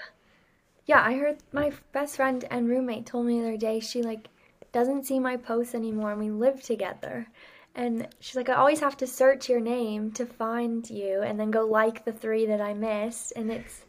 [0.86, 4.28] Yeah, I heard my best friend and roommate told me the other day she like
[4.72, 7.28] doesn't see my posts anymore and we live together.
[7.76, 11.52] And she's like, I always have to search your name to find you and then
[11.52, 13.32] go like the three that I missed.
[13.36, 13.86] And it's,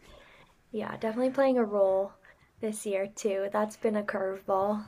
[0.71, 2.13] yeah, definitely playing a role
[2.61, 3.49] this year too.
[3.51, 4.87] That's been a curveball.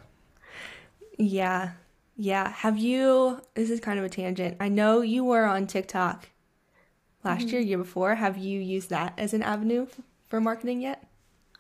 [1.18, 1.72] Yeah.
[2.16, 2.52] Yeah.
[2.52, 4.58] Have you, this is kind of a tangent.
[4.60, 6.30] I know you were on TikTok
[7.24, 7.68] last year, Mhm.
[7.68, 8.16] year before.
[8.16, 9.88] Have you used that as an avenue
[10.28, 11.08] for marketing yet?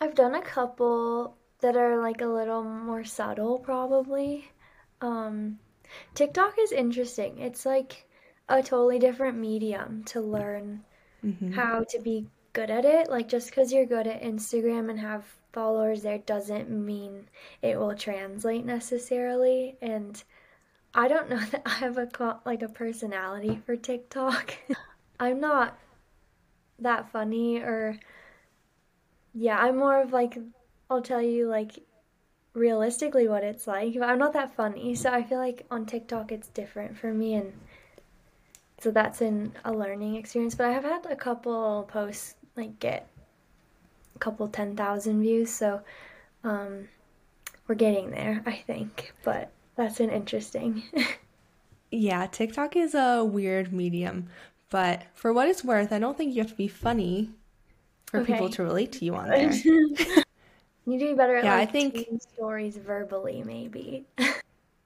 [0.01, 4.51] I've done a couple that are like a little more subtle, probably.
[5.01, 5.59] Um,
[6.13, 7.39] TikTok is interesting.
[7.39, 8.07] It's like
[8.49, 10.83] a totally different medium to learn
[11.25, 11.51] Mm-hmm.
[11.51, 13.09] how to be good at it.
[13.09, 17.27] Like just because you're good at Instagram and have followers there doesn't mean
[17.61, 19.77] it will translate necessarily.
[19.81, 20.21] And
[20.93, 22.09] I don't know that I have a
[22.45, 24.55] like a personality for TikTok.
[25.19, 25.77] I'm not
[26.79, 27.99] that funny or
[29.33, 30.37] yeah, I'm more of like
[30.89, 31.79] I'll tell you like
[32.59, 34.93] realistically what it's like, but I'm not that funny.
[34.95, 37.53] So I feel like on TikTok it's different for me and
[38.79, 40.55] so that's in a learning experience.
[40.55, 43.07] But I have had a couple posts like get
[44.15, 45.81] a couple 10,000 views, so
[46.43, 46.87] um
[47.67, 49.13] we're getting there, I think.
[49.23, 50.83] But that's an interesting.
[51.91, 54.27] Yeah, TikTok is a weird medium,
[54.69, 57.31] but for what it's worth, I don't think you have to be funny
[58.05, 59.51] for people to relate to you on there.
[60.89, 64.07] You do better at Yeah, I think, stories verbally, maybe.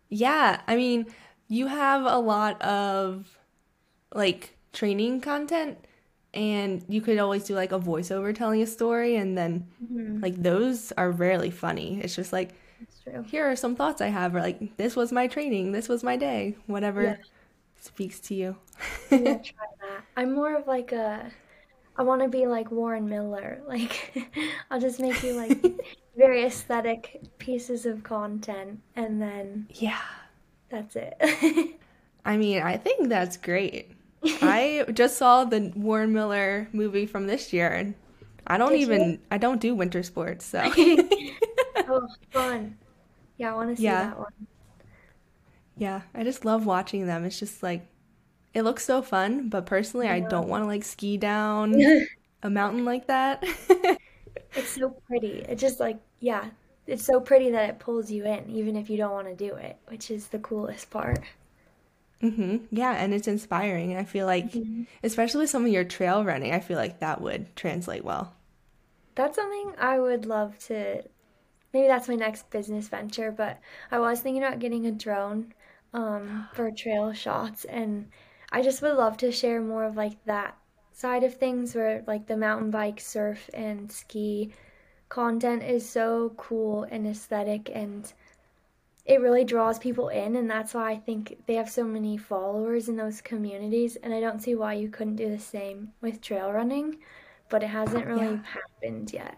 [0.09, 1.07] yeah, I mean,
[1.47, 3.37] you have a lot of
[4.13, 5.79] like training content,
[6.33, 10.41] and you could always do like a voiceover telling a story, and then hmm like
[10.43, 12.01] those are rarely funny.
[12.03, 12.55] It's just like,
[13.03, 13.25] true.
[13.25, 16.17] here are some thoughts I have, or like, this was my training, this was my
[16.17, 16.57] day,
[16.97, 17.19] Yeah, whatever
[17.81, 18.57] speaks to you.
[19.11, 20.03] maybe I'll try that.
[20.15, 21.31] I'm more of like a,
[21.95, 23.61] I want to be like Warren Miller.
[23.67, 24.27] Like,
[24.71, 25.57] I'll just make you like
[26.17, 30.01] very aesthetic pieces of content, and then Yeah.
[30.69, 31.15] that's it.
[32.25, 33.91] I mean, I think that's great.
[34.41, 37.95] I just saw the Warren Miller movie from this year, and
[38.47, 38.93] I don't Did you?
[38.93, 40.71] even I don't do winter sports, so
[41.87, 42.77] Oh, fun.
[43.37, 44.47] Yeah, I want to see yeah, that one.
[45.77, 46.01] yeah.
[46.13, 47.25] I just love watching them.
[47.25, 47.85] It's just like
[48.53, 51.93] it looks so fun, but personally, I don't want to like ski down
[52.43, 53.43] a mountain like that.
[54.55, 55.39] It's so pretty.
[55.47, 56.49] It just like, yeah,
[56.87, 59.55] it's so pretty that it pulls you in, even if you don't want to do
[59.55, 61.23] it, which is the coolest part.
[62.21, 63.95] hmm Yeah, and it's inspiring.
[63.97, 64.85] I feel like, Mhm.
[65.03, 68.33] especially with some of your trail running, I feel like that would translate well.
[69.15, 71.03] That's something I would love to,
[71.73, 73.59] maybe that's my next business venture, but
[73.91, 75.53] I was thinking about getting a drone
[75.93, 78.11] um, for trail shots, and
[78.53, 80.57] I just would love to share more of like that
[80.93, 84.53] side of things where like the mountain bike, surf, and ski
[85.09, 88.13] content is so cool and aesthetic and
[89.05, 92.89] it really draws people in and that's why I think they have so many followers
[92.89, 96.51] in those communities and I don't see why you couldn't do the same with trail
[96.51, 97.03] running,
[97.49, 98.43] but it hasn't really Yeah.
[98.45, 99.37] happened yet.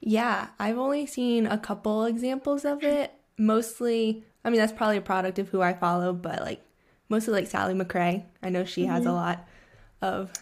[0.00, 3.12] Yeah, I've only seen a couple examples of it.
[3.38, 6.62] Mostly, I mean, that's probably a product of who I follow, but like
[7.08, 8.24] mostly like Sally McRae.
[8.42, 9.46] I know she has a hmm lot
[10.02, 10.32] of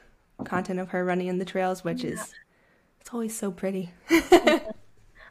[0.44, 2.04] content of her running in the trails, which Yeah.
[2.04, 2.34] is
[3.00, 3.92] it's always so pretty.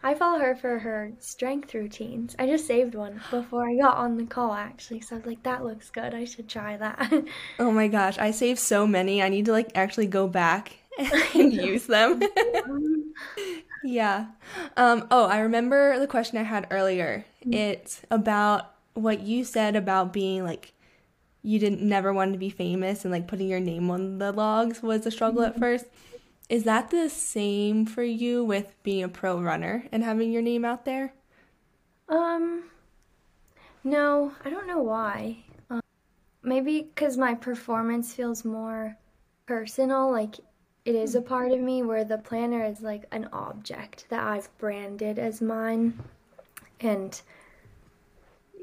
[0.04, 2.36] I follow her for her strength routines.
[2.38, 5.42] I just saved one before I got on the call actually, so I was like,
[5.44, 6.14] that looks good.
[6.14, 7.12] I should try that.
[7.60, 9.22] Oh my gosh, I saved so many.
[9.22, 10.78] I need to like actually go back
[11.36, 12.28] and use them.
[13.82, 14.28] Yeah.
[14.78, 17.26] Um, oh, I remember the question I had earlier.
[17.46, 20.74] mm, It's about what you said about being like
[21.44, 24.82] you didn't never wanted to be famous and like putting your name on the logs
[24.82, 25.60] was a struggle at mhm.
[25.60, 25.86] first.
[26.50, 30.66] Is that the same for you with being a pro runner and having your name
[30.66, 31.14] out there?
[32.10, 32.66] Um,
[33.86, 35.38] no, I don't know why.
[35.70, 35.80] Um,
[36.44, 38.98] Maybe because my performance feels more
[39.46, 40.36] personal, like
[40.84, 44.56] it is a part of me, where the planner is like an object that I've
[44.58, 45.98] branded as mine.
[46.82, 47.20] And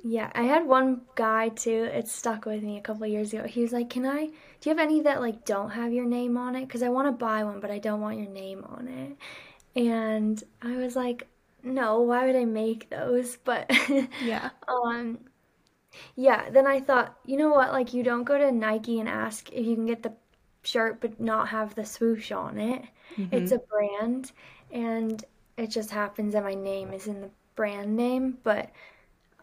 [0.04, 3.44] yeah, I had one guy too, it stuck with me a couple years ago.
[3.46, 6.36] He was like, Can I, do you have any that like don't have your name
[6.36, 6.62] on it?
[6.66, 9.16] Because I want to buy one, but I don't want your name on it.
[9.80, 11.28] And I was like,
[11.62, 13.36] No, why would I make those?
[13.44, 13.70] But
[14.20, 14.50] Yeah.
[14.68, 15.18] um,
[16.16, 17.72] yeah, then I thought, you know what?
[17.72, 20.12] Like, you don't go to Nike and ask if you can get the
[20.62, 22.82] shirt but not have the swoosh on it.
[23.16, 24.32] hmm It's a brand,
[24.70, 25.24] and
[25.56, 28.38] it just happens that my name is in the brand name.
[28.42, 28.70] But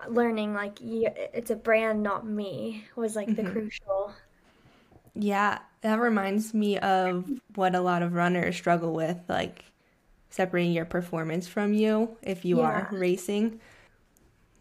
[0.10, 4.14] learning, like, yeah, it's a brand, not me, was like the hmm crucial.
[5.14, 9.66] Yeah, that reminds me of what a lot of runners struggle with, like
[10.30, 13.60] separating your performance from you if you are racing,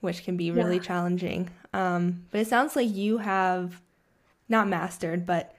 [0.01, 1.51] which can be really yeah, challenging.
[1.73, 3.81] Um, but it sounds like you have
[4.49, 5.55] not mastered, but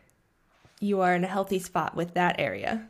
[0.80, 2.88] you are in a healthy spot with that area.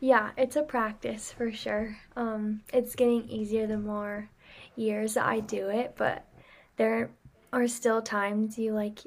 [0.00, 1.96] yeah, it's a practice for sure.
[2.16, 4.28] Um, it's getting easier the more
[4.76, 6.26] years that I do it, but
[6.76, 7.10] there
[7.52, 9.00] are still times you like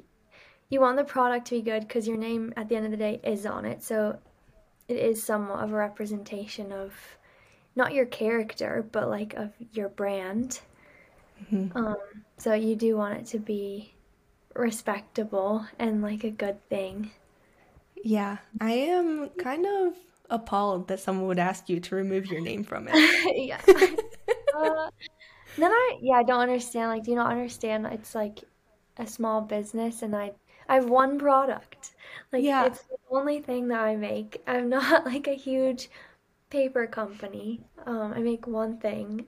[0.70, 2.96] you want the product to be good because your name at the end of the
[2.96, 3.82] day is on it.
[3.82, 4.18] So
[4.88, 6.92] it is somewhat of a representation of
[7.76, 10.60] not your character, but like of your brand.
[11.50, 11.96] hmm Um,
[12.38, 13.94] so you do want it to be
[14.54, 17.12] respectable and like a good thing.
[18.02, 19.94] Yeah, I am kind of
[20.30, 22.94] appalled that someone would ask you to remove your name from it.
[23.36, 23.60] Yeah.
[24.56, 24.90] Uh,
[25.62, 26.90] then I yeah, I don't understand.
[26.90, 27.86] Like, do you not understand?
[27.86, 28.44] It's like
[28.96, 30.32] a small business, and I
[30.68, 31.94] I have one product.
[32.32, 34.42] Like, Yeah, it's the only thing that I make.
[34.46, 35.90] I'm not like a huge
[36.50, 37.62] paper company.
[37.86, 39.26] Um, I make one thing.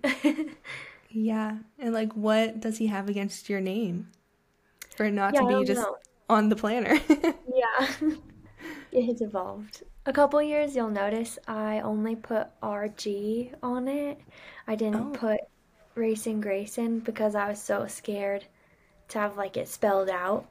[1.11, 1.59] yeah.
[1.79, 4.09] And like, what does he have against your name
[4.97, 5.97] for it not Yeah, to I be don't just know.
[6.29, 7.01] on the planner?
[7.47, 7.89] Yeah.
[8.93, 9.85] It has evolved.
[10.07, 14.21] A couple years, you'll notice I only put RG on it.
[14.67, 15.41] I didn't Oh, put
[16.01, 18.47] Racin' Grayson because I was so scared
[19.09, 20.47] to have like it spelled out.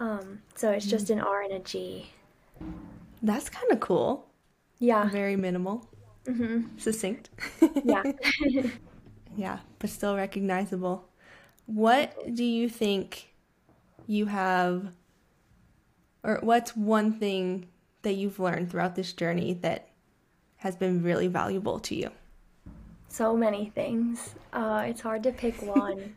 [0.00, 2.10] Um, so it's just an R and a G.
[3.22, 4.26] That's kind of cool.
[4.78, 5.08] Yeah.
[5.08, 5.88] Very minimal,
[6.26, 7.30] Mm hmm succinct.
[7.84, 8.02] Yeah.
[9.36, 11.08] Yeah, but still recognizable.
[11.66, 13.34] What do you think
[14.06, 14.92] you have,
[16.22, 17.68] or what's one thing
[18.02, 19.90] that you've learned throughout this journey that
[20.58, 22.10] has been really valuable to you?
[23.16, 24.34] So many things.
[24.52, 26.16] Uh, it's hard to pick one.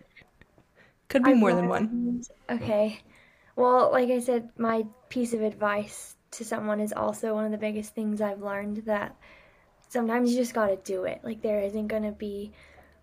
[1.07, 2.23] Could be I've more than one.
[2.49, 2.99] okay.
[3.55, 7.57] Well, like I said, my piece of advice to someone is also one of the
[7.57, 9.15] biggest things I've learned that
[9.87, 11.21] sometimes you just gotta do it.
[11.23, 12.51] Like there isn't gonna be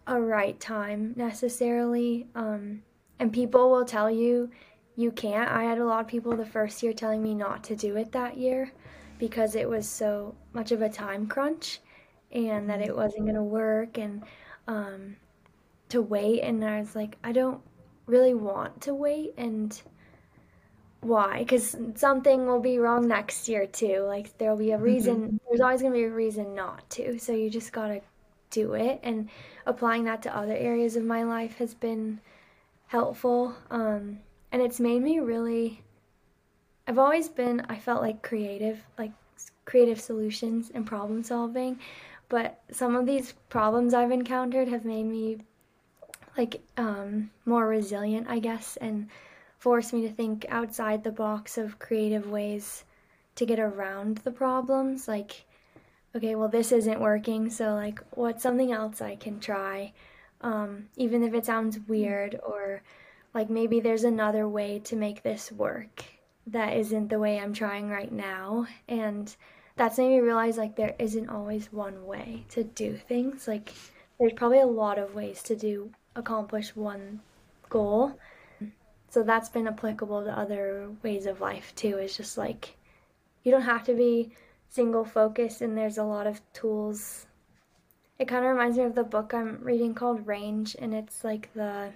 [0.06, 2.26] a right time necessarily.
[2.34, 2.82] Um,
[3.18, 4.50] and people will tell you
[4.94, 5.50] you can't.
[5.50, 8.12] I had a lot of people the first year telling me not to do it
[8.12, 8.72] that year
[9.18, 11.80] because it was so much of a time crunch
[12.36, 14.22] and that it wasn't going to work and
[14.68, 15.16] um,
[15.88, 16.42] to wait.
[16.42, 17.60] And I was like, I don't
[18.06, 19.34] really want to wait.
[19.38, 19.80] And
[21.00, 21.38] why?
[21.38, 24.04] Because something will be wrong next year too.
[24.06, 27.18] Like there'll be a reason, there's always going to be a reason not to.
[27.18, 28.00] So you just got to
[28.50, 29.00] do it.
[29.02, 29.30] And
[29.64, 32.20] applying that to other areas of my life has been
[32.86, 33.54] helpful.
[33.70, 34.18] Um,
[34.52, 35.82] and it's made me really,
[36.86, 39.12] I've always been, I felt like creative, like
[39.64, 41.78] creative solutions and problem solving.
[42.28, 45.38] But some of these problems I've encountered have made me
[46.36, 49.08] like um, more resilient, I guess, and
[49.58, 52.84] forced me to think outside the box of creative ways
[53.36, 55.08] to get around the problems.
[55.08, 55.44] Like,
[56.14, 59.92] okay, well, this isn't working, so like, what's something else I can try?
[60.40, 62.82] Um, even if it sounds weird, or
[63.34, 66.04] like maybe there's another way to make this work
[66.46, 68.66] that isn't the way I'm trying right now.
[68.88, 69.34] And
[69.76, 73.46] that's made me realize like there isn't always one way to do things.
[73.46, 73.72] Like,
[74.18, 77.20] there's probably a lot of ways to do accomplish one
[77.68, 78.18] goal.
[79.10, 81.98] So that's been applicable to other ways of life too.
[81.98, 82.76] Is just like
[83.44, 84.30] you don't have to be
[84.70, 87.26] single focused and there's a lot of tools.
[88.18, 91.52] It kind of reminds me of the book I'm reading called Range and it's like
[91.54, 91.92] the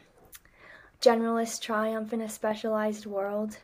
[1.00, 3.58] generalist triumph in a specialized world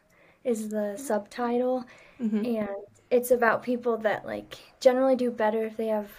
[0.45, 1.85] is the subtitle
[2.19, 2.69] hmm and
[3.11, 6.11] it's about people that like generally do better if they have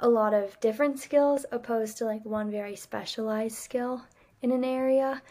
[0.00, 4.02] a lot of different skills opposed to like one very specialized skill
[4.42, 5.22] in an area.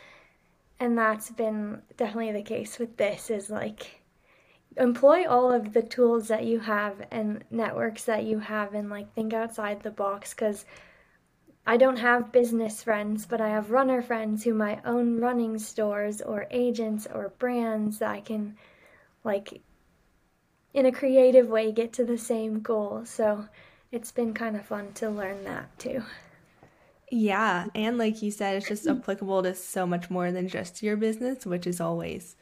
[0.80, 4.01] And that's been definitely the case with this is like
[4.76, 9.14] employ all of the tools that you have and networks that you have and like
[9.14, 10.66] think outside the box because
[11.66, 16.22] I don't have business friends, but I have runner friends who might own running stores
[16.22, 18.55] or agents or brands that I can
[19.24, 19.62] like
[20.78, 23.01] in a creative way get to the same goal.
[23.03, 23.45] So
[23.91, 26.03] it's been kind of fun to learn that too.
[27.09, 30.95] Yeah, and like you said, it's just applicable to so much more than just your
[30.95, 32.36] business, which is always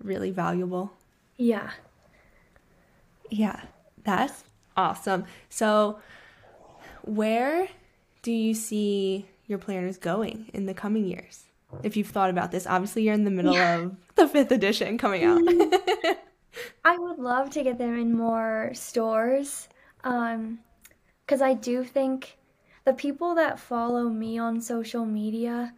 [0.00, 0.92] really valuable.
[1.36, 1.70] Yeah.
[3.28, 3.60] Yeah,
[4.04, 4.44] that's
[4.76, 5.24] awesome.
[5.48, 5.98] So,
[7.02, 7.68] where
[8.22, 11.44] do you see your planners going in the coming years?
[11.82, 13.78] If you've thought about this, obviously you're in the middle Yeah.
[13.78, 15.40] of the fifth edition coming out.
[15.40, 16.12] Mm-hmm.
[16.84, 19.68] I would love to get them in more stores.
[20.04, 20.60] Um,
[21.26, 22.38] because I do think
[22.84, 25.74] the people that follow me on social media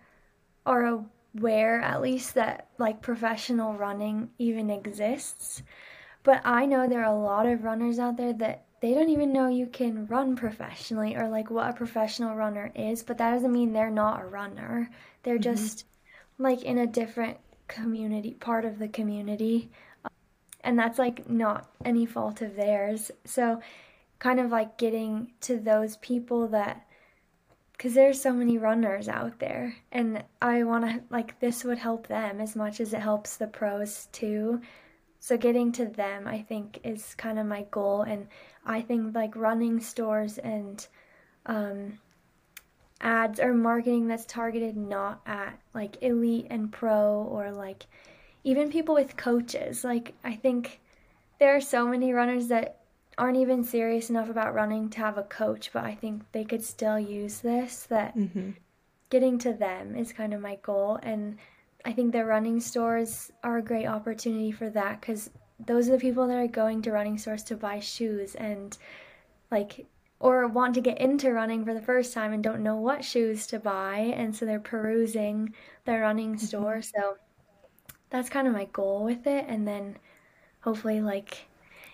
[0.66, 1.04] are
[1.36, 5.62] aware, at least, that like professional running even exists.
[6.24, 9.32] But I know there are a lot of runners out there that they don't even
[9.32, 13.52] know you can run professionally or like what a professional runner is, but that doesn't
[13.52, 14.90] mean they're not a runner.
[15.22, 15.86] They're hmm just
[16.38, 17.38] like in a different
[17.68, 19.70] community, part of the community
[20.64, 23.10] and that's like not any fault of theirs.
[23.24, 23.60] So,
[24.18, 26.86] kind of like getting to those people that,
[27.72, 32.06] because there's so many runners out there, and I want to, like, this would help
[32.06, 34.60] them as much as it helps the pros too.
[35.20, 38.02] So, getting to them, I think, is kind of my goal.
[38.02, 38.28] And
[38.64, 40.86] I think like running stores and
[41.46, 41.98] um,
[43.00, 47.86] ads or marketing that's targeted not at like elite and pro or like
[48.44, 49.84] even people with coaches.
[49.84, 50.80] Like, I think
[51.38, 52.80] there are so many runners that
[53.18, 56.64] aren't even serious enough about running to have a coach, but I think they could
[56.64, 57.84] still use this.
[57.84, 58.52] That hmm
[59.10, 60.98] getting to them is kind of my goal.
[61.02, 61.38] And
[61.84, 65.98] I think the running stores are a great opportunity for that because those are the
[65.98, 68.76] people that are going to running stores to buy shoes and
[69.50, 69.86] like
[70.20, 73.46] or want to get into running for the first time and don't know what shoes
[73.48, 77.16] to buy and so they're perusing the running hmm store so
[78.12, 79.96] that's kind of my goal with it and then
[80.60, 81.46] hopefully like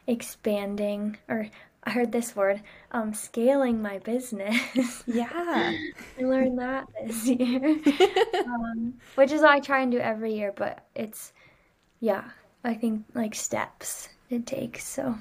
[0.07, 1.49] expanding or
[1.85, 2.61] I heard this word,
[2.93, 5.05] um, scaling my business.
[5.07, 5.29] Yeah.
[5.33, 7.79] I learned that this year,
[8.45, 11.33] um, which is what I try and do every year, but it's,
[12.01, 12.25] yeah,
[12.65, 14.85] I think like steps it takes.
[14.85, 15.15] So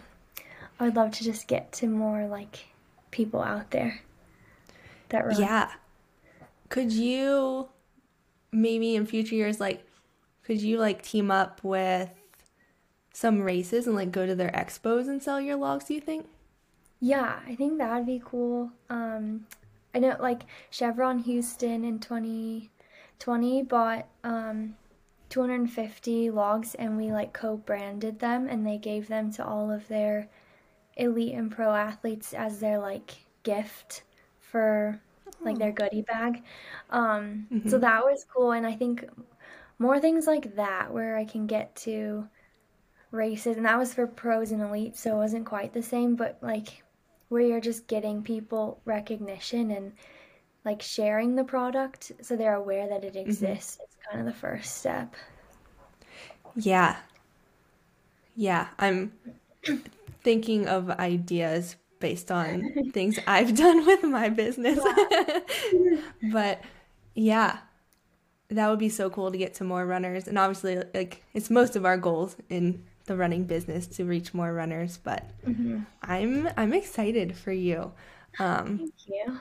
[0.80, 2.66] I would love to just get to more like
[3.12, 4.02] people out there
[5.10, 5.40] that run.
[5.40, 5.72] Yeah.
[6.70, 7.70] Could you
[8.52, 9.87] maybe in future years like
[10.48, 12.12] could you like team up with
[13.14, 16.28] some races and like go to their expos and sell your logs, do you think?
[17.00, 18.72] Yeah, I think that would be cool.
[18.90, 19.46] Um,
[19.94, 24.76] I know like Chevron Houston in 2020 bought um
[25.30, 30.30] 250 logs and we like co-branded them and they gave them to all of their
[30.98, 34.04] elite and pro athletes as their like gift
[34.40, 35.02] for
[35.46, 36.44] like their goodie bag.
[36.92, 39.06] Um, so hmm that was cool and I think
[39.80, 42.28] more things like that where I can get to
[43.12, 46.38] races and that was for pros and elite so it wasn't quite the same but
[46.42, 46.84] like
[47.30, 49.94] where you're just getting people recognition and
[50.66, 53.80] like sharing the product so they're aware that it hmm exists.
[53.84, 55.16] It's kind of the first step.
[56.56, 56.98] Yeah.
[58.36, 58.68] Yeah.
[58.80, 59.14] I'm
[60.24, 64.86] thinking of ideas based on things I've done with my business.
[65.72, 66.00] Yeah.
[66.22, 66.62] But
[67.16, 67.60] yeah,
[68.50, 70.28] that would be so cool to get to more runners.
[70.28, 74.54] And obviously, like, it's most of our goals in the running business to reach more
[74.54, 77.94] runners, but hmm I'm I'm excited for you.
[78.40, 79.40] Um, Thank you.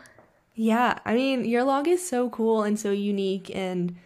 [0.54, 3.96] yeah, I mean, your log is so cool and so unique, and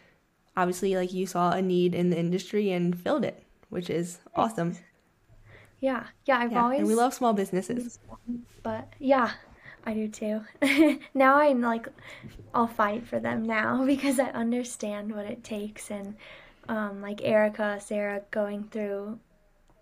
[0.56, 4.76] obviously, like, you saw a need in the industry and filled it, which is awesome.
[5.80, 7.98] Yeah, yeah, I've Yeah, and we love small businesses.
[8.62, 9.32] but yeah,
[9.84, 10.42] I do too.
[11.14, 11.88] Now I'm like,
[12.54, 16.16] I'll fight for them now because I understand what it takes and
[16.68, 19.18] um, like Erica, Sarah going through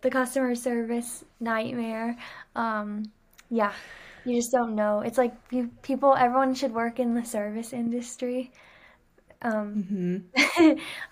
[0.03, 2.17] the customer service nightmare.
[2.57, 3.05] Um,
[3.51, 3.73] yeah,
[4.25, 5.01] you just don't know.
[5.01, 8.53] It's like you, people, everyone should work in the service industry.
[9.43, 10.17] Um, hmm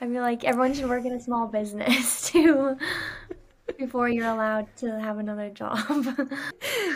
[0.01, 2.77] I feel like everyone should work in a small business too
[3.79, 5.79] before you're allowed to have another job.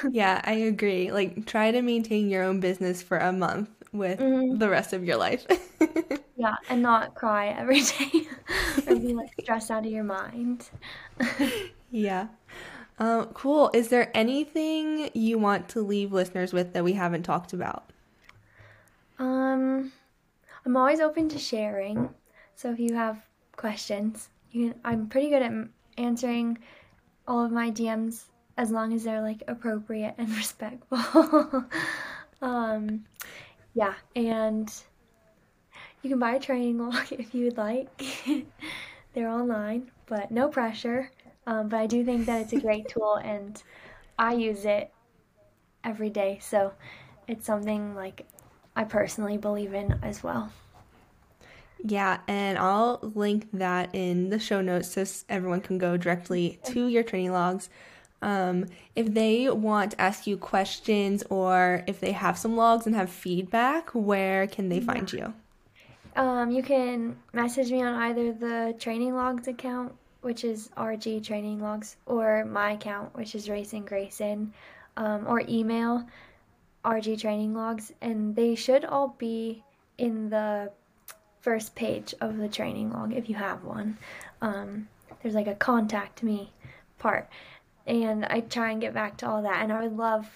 [0.03, 1.12] Yeah, I agree.
[1.12, 5.05] Like, try to maintain your own business for a month with hmm the rest of
[5.05, 5.47] your life.
[6.37, 8.27] Yeah, and not cry every day
[8.87, 10.71] or be like stressed out of your mind.
[11.91, 12.29] Yeah.
[12.99, 13.71] Um, cool.
[13.75, 17.91] Is there anything you want to leave listeners with that we haven't talked about?
[19.18, 19.93] Um,
[20.66, 22.14] I'm always open to sharing.
[22.57, 23.23] So if you have
[23.57, 25.53] questions, you can, I'm pretty good at
[26.01, 26.59] answering
[27.28, 28.24] all of my DMs
[28.57, 31.64] as long as they're like appropriate and respectful.
[32.42, 33.05] Um,
[33.74, 34.72] yeah, and
[36.03, 37.88] you can buy a training log if you would like.
[39.12, 41.11] They're online, but no pressure.
[41.46, 43.62] Um, but I do think that it's a great tool and
[44.18, 44.92] I use it
[45.82, 46.38] every day.
[46.40, 46.72] So
[47.26, 48.26] it's something like
[48.76, 50.53] I personally believe in as well.
[51.85, 56.87] Yeah, and I'll link that in the show notes so everyone can go directly to
[56.87, 57.68] your training logs.
[58.22, 62.95] Um, if they want to ask you questions or if they have some logs and
[62.95, 65.33] have feedback, where can they find you?
[66.16, 71.61] Um, you can message me on either the Training Logs account, which is RG Training
[71.61, 74.53] Logs, or my account, which is Racin' Grayson,
[74.97, 76.05] um, or email
[76.85, 79.62] RG Training Logs, and they should all be
[79.99, 80.72] in the
[81.41, 83.99] first page of the training log if you have one.
[84.41, 84.88] Um,
[85.22, 86.53] there's like a contact me
[86.99, 87.28] part,
[87.86, 89.62] and I try and get back to all that.
[89.62, 90.28] And I would love,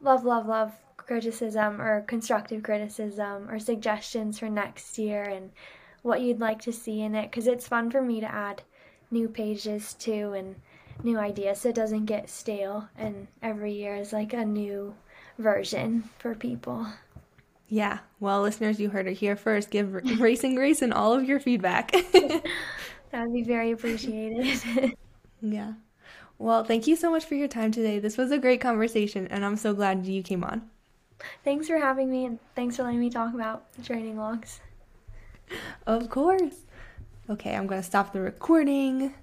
[0.00, 5.50] love, love, love criticism or constructive criticism or suggestions for next year and
[6.02, 8.62] what you'd like to see in it because it's fun for me to add
[9.10, 10.54] new pages too and
[11.02, 14.94] new ideas so it doesn't get stale and every year is like a new
[15.38, 16.86] version for people.
[17.72, 19.70] Yeah, well, listeners, you heard it here first.
[19.70, 21.94] Give Racin' Grayson all of your feedback.
[23.10, 24.94] That would be very appreciated.
[25.42, 25.72] Yeah.
[26.38, 27.98] Well, thank you so much for your time today.
[27.98, 30.70] This was a great conversation, and I'm so glad you came on.
[31.44, 34.60] Thanks for having me and thanks for letting me talk about training logs.
[35.86, 36.62] Of course.
[37.28, 39.14] Okay, I'm going to stop the recording.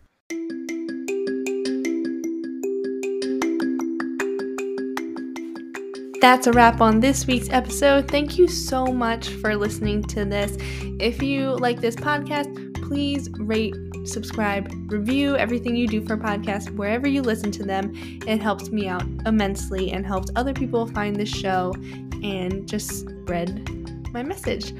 [6.21, 8.09] That's a wrap on this week's episode.
[8.09, 10.57] Thank you so much for listening to this.
[10.99, 17.07] If you like this podcast, please rate, subscribe, review everything you do for podcasts wherever
[17.07, 17.93] you listen to them.
[18.27, 21.73] It helps me out immensely and helps other people find this show
[22.21, 23.65] and just spread
[24.11, 24.73] my message.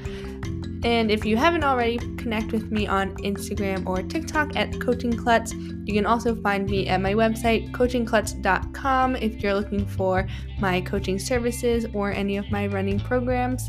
[0.82, 5.52] And if you haven't already, connect with me on Instagram or TikTok at Coaching Klutz.
[5.84, 10.26] You can also find me at my website, coachingklutz.com, if you're looking for
[10.58, 13.68] my coaching services or any of my running programs.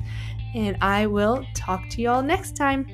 [0.55, 2.87] And I will talk to you all next time.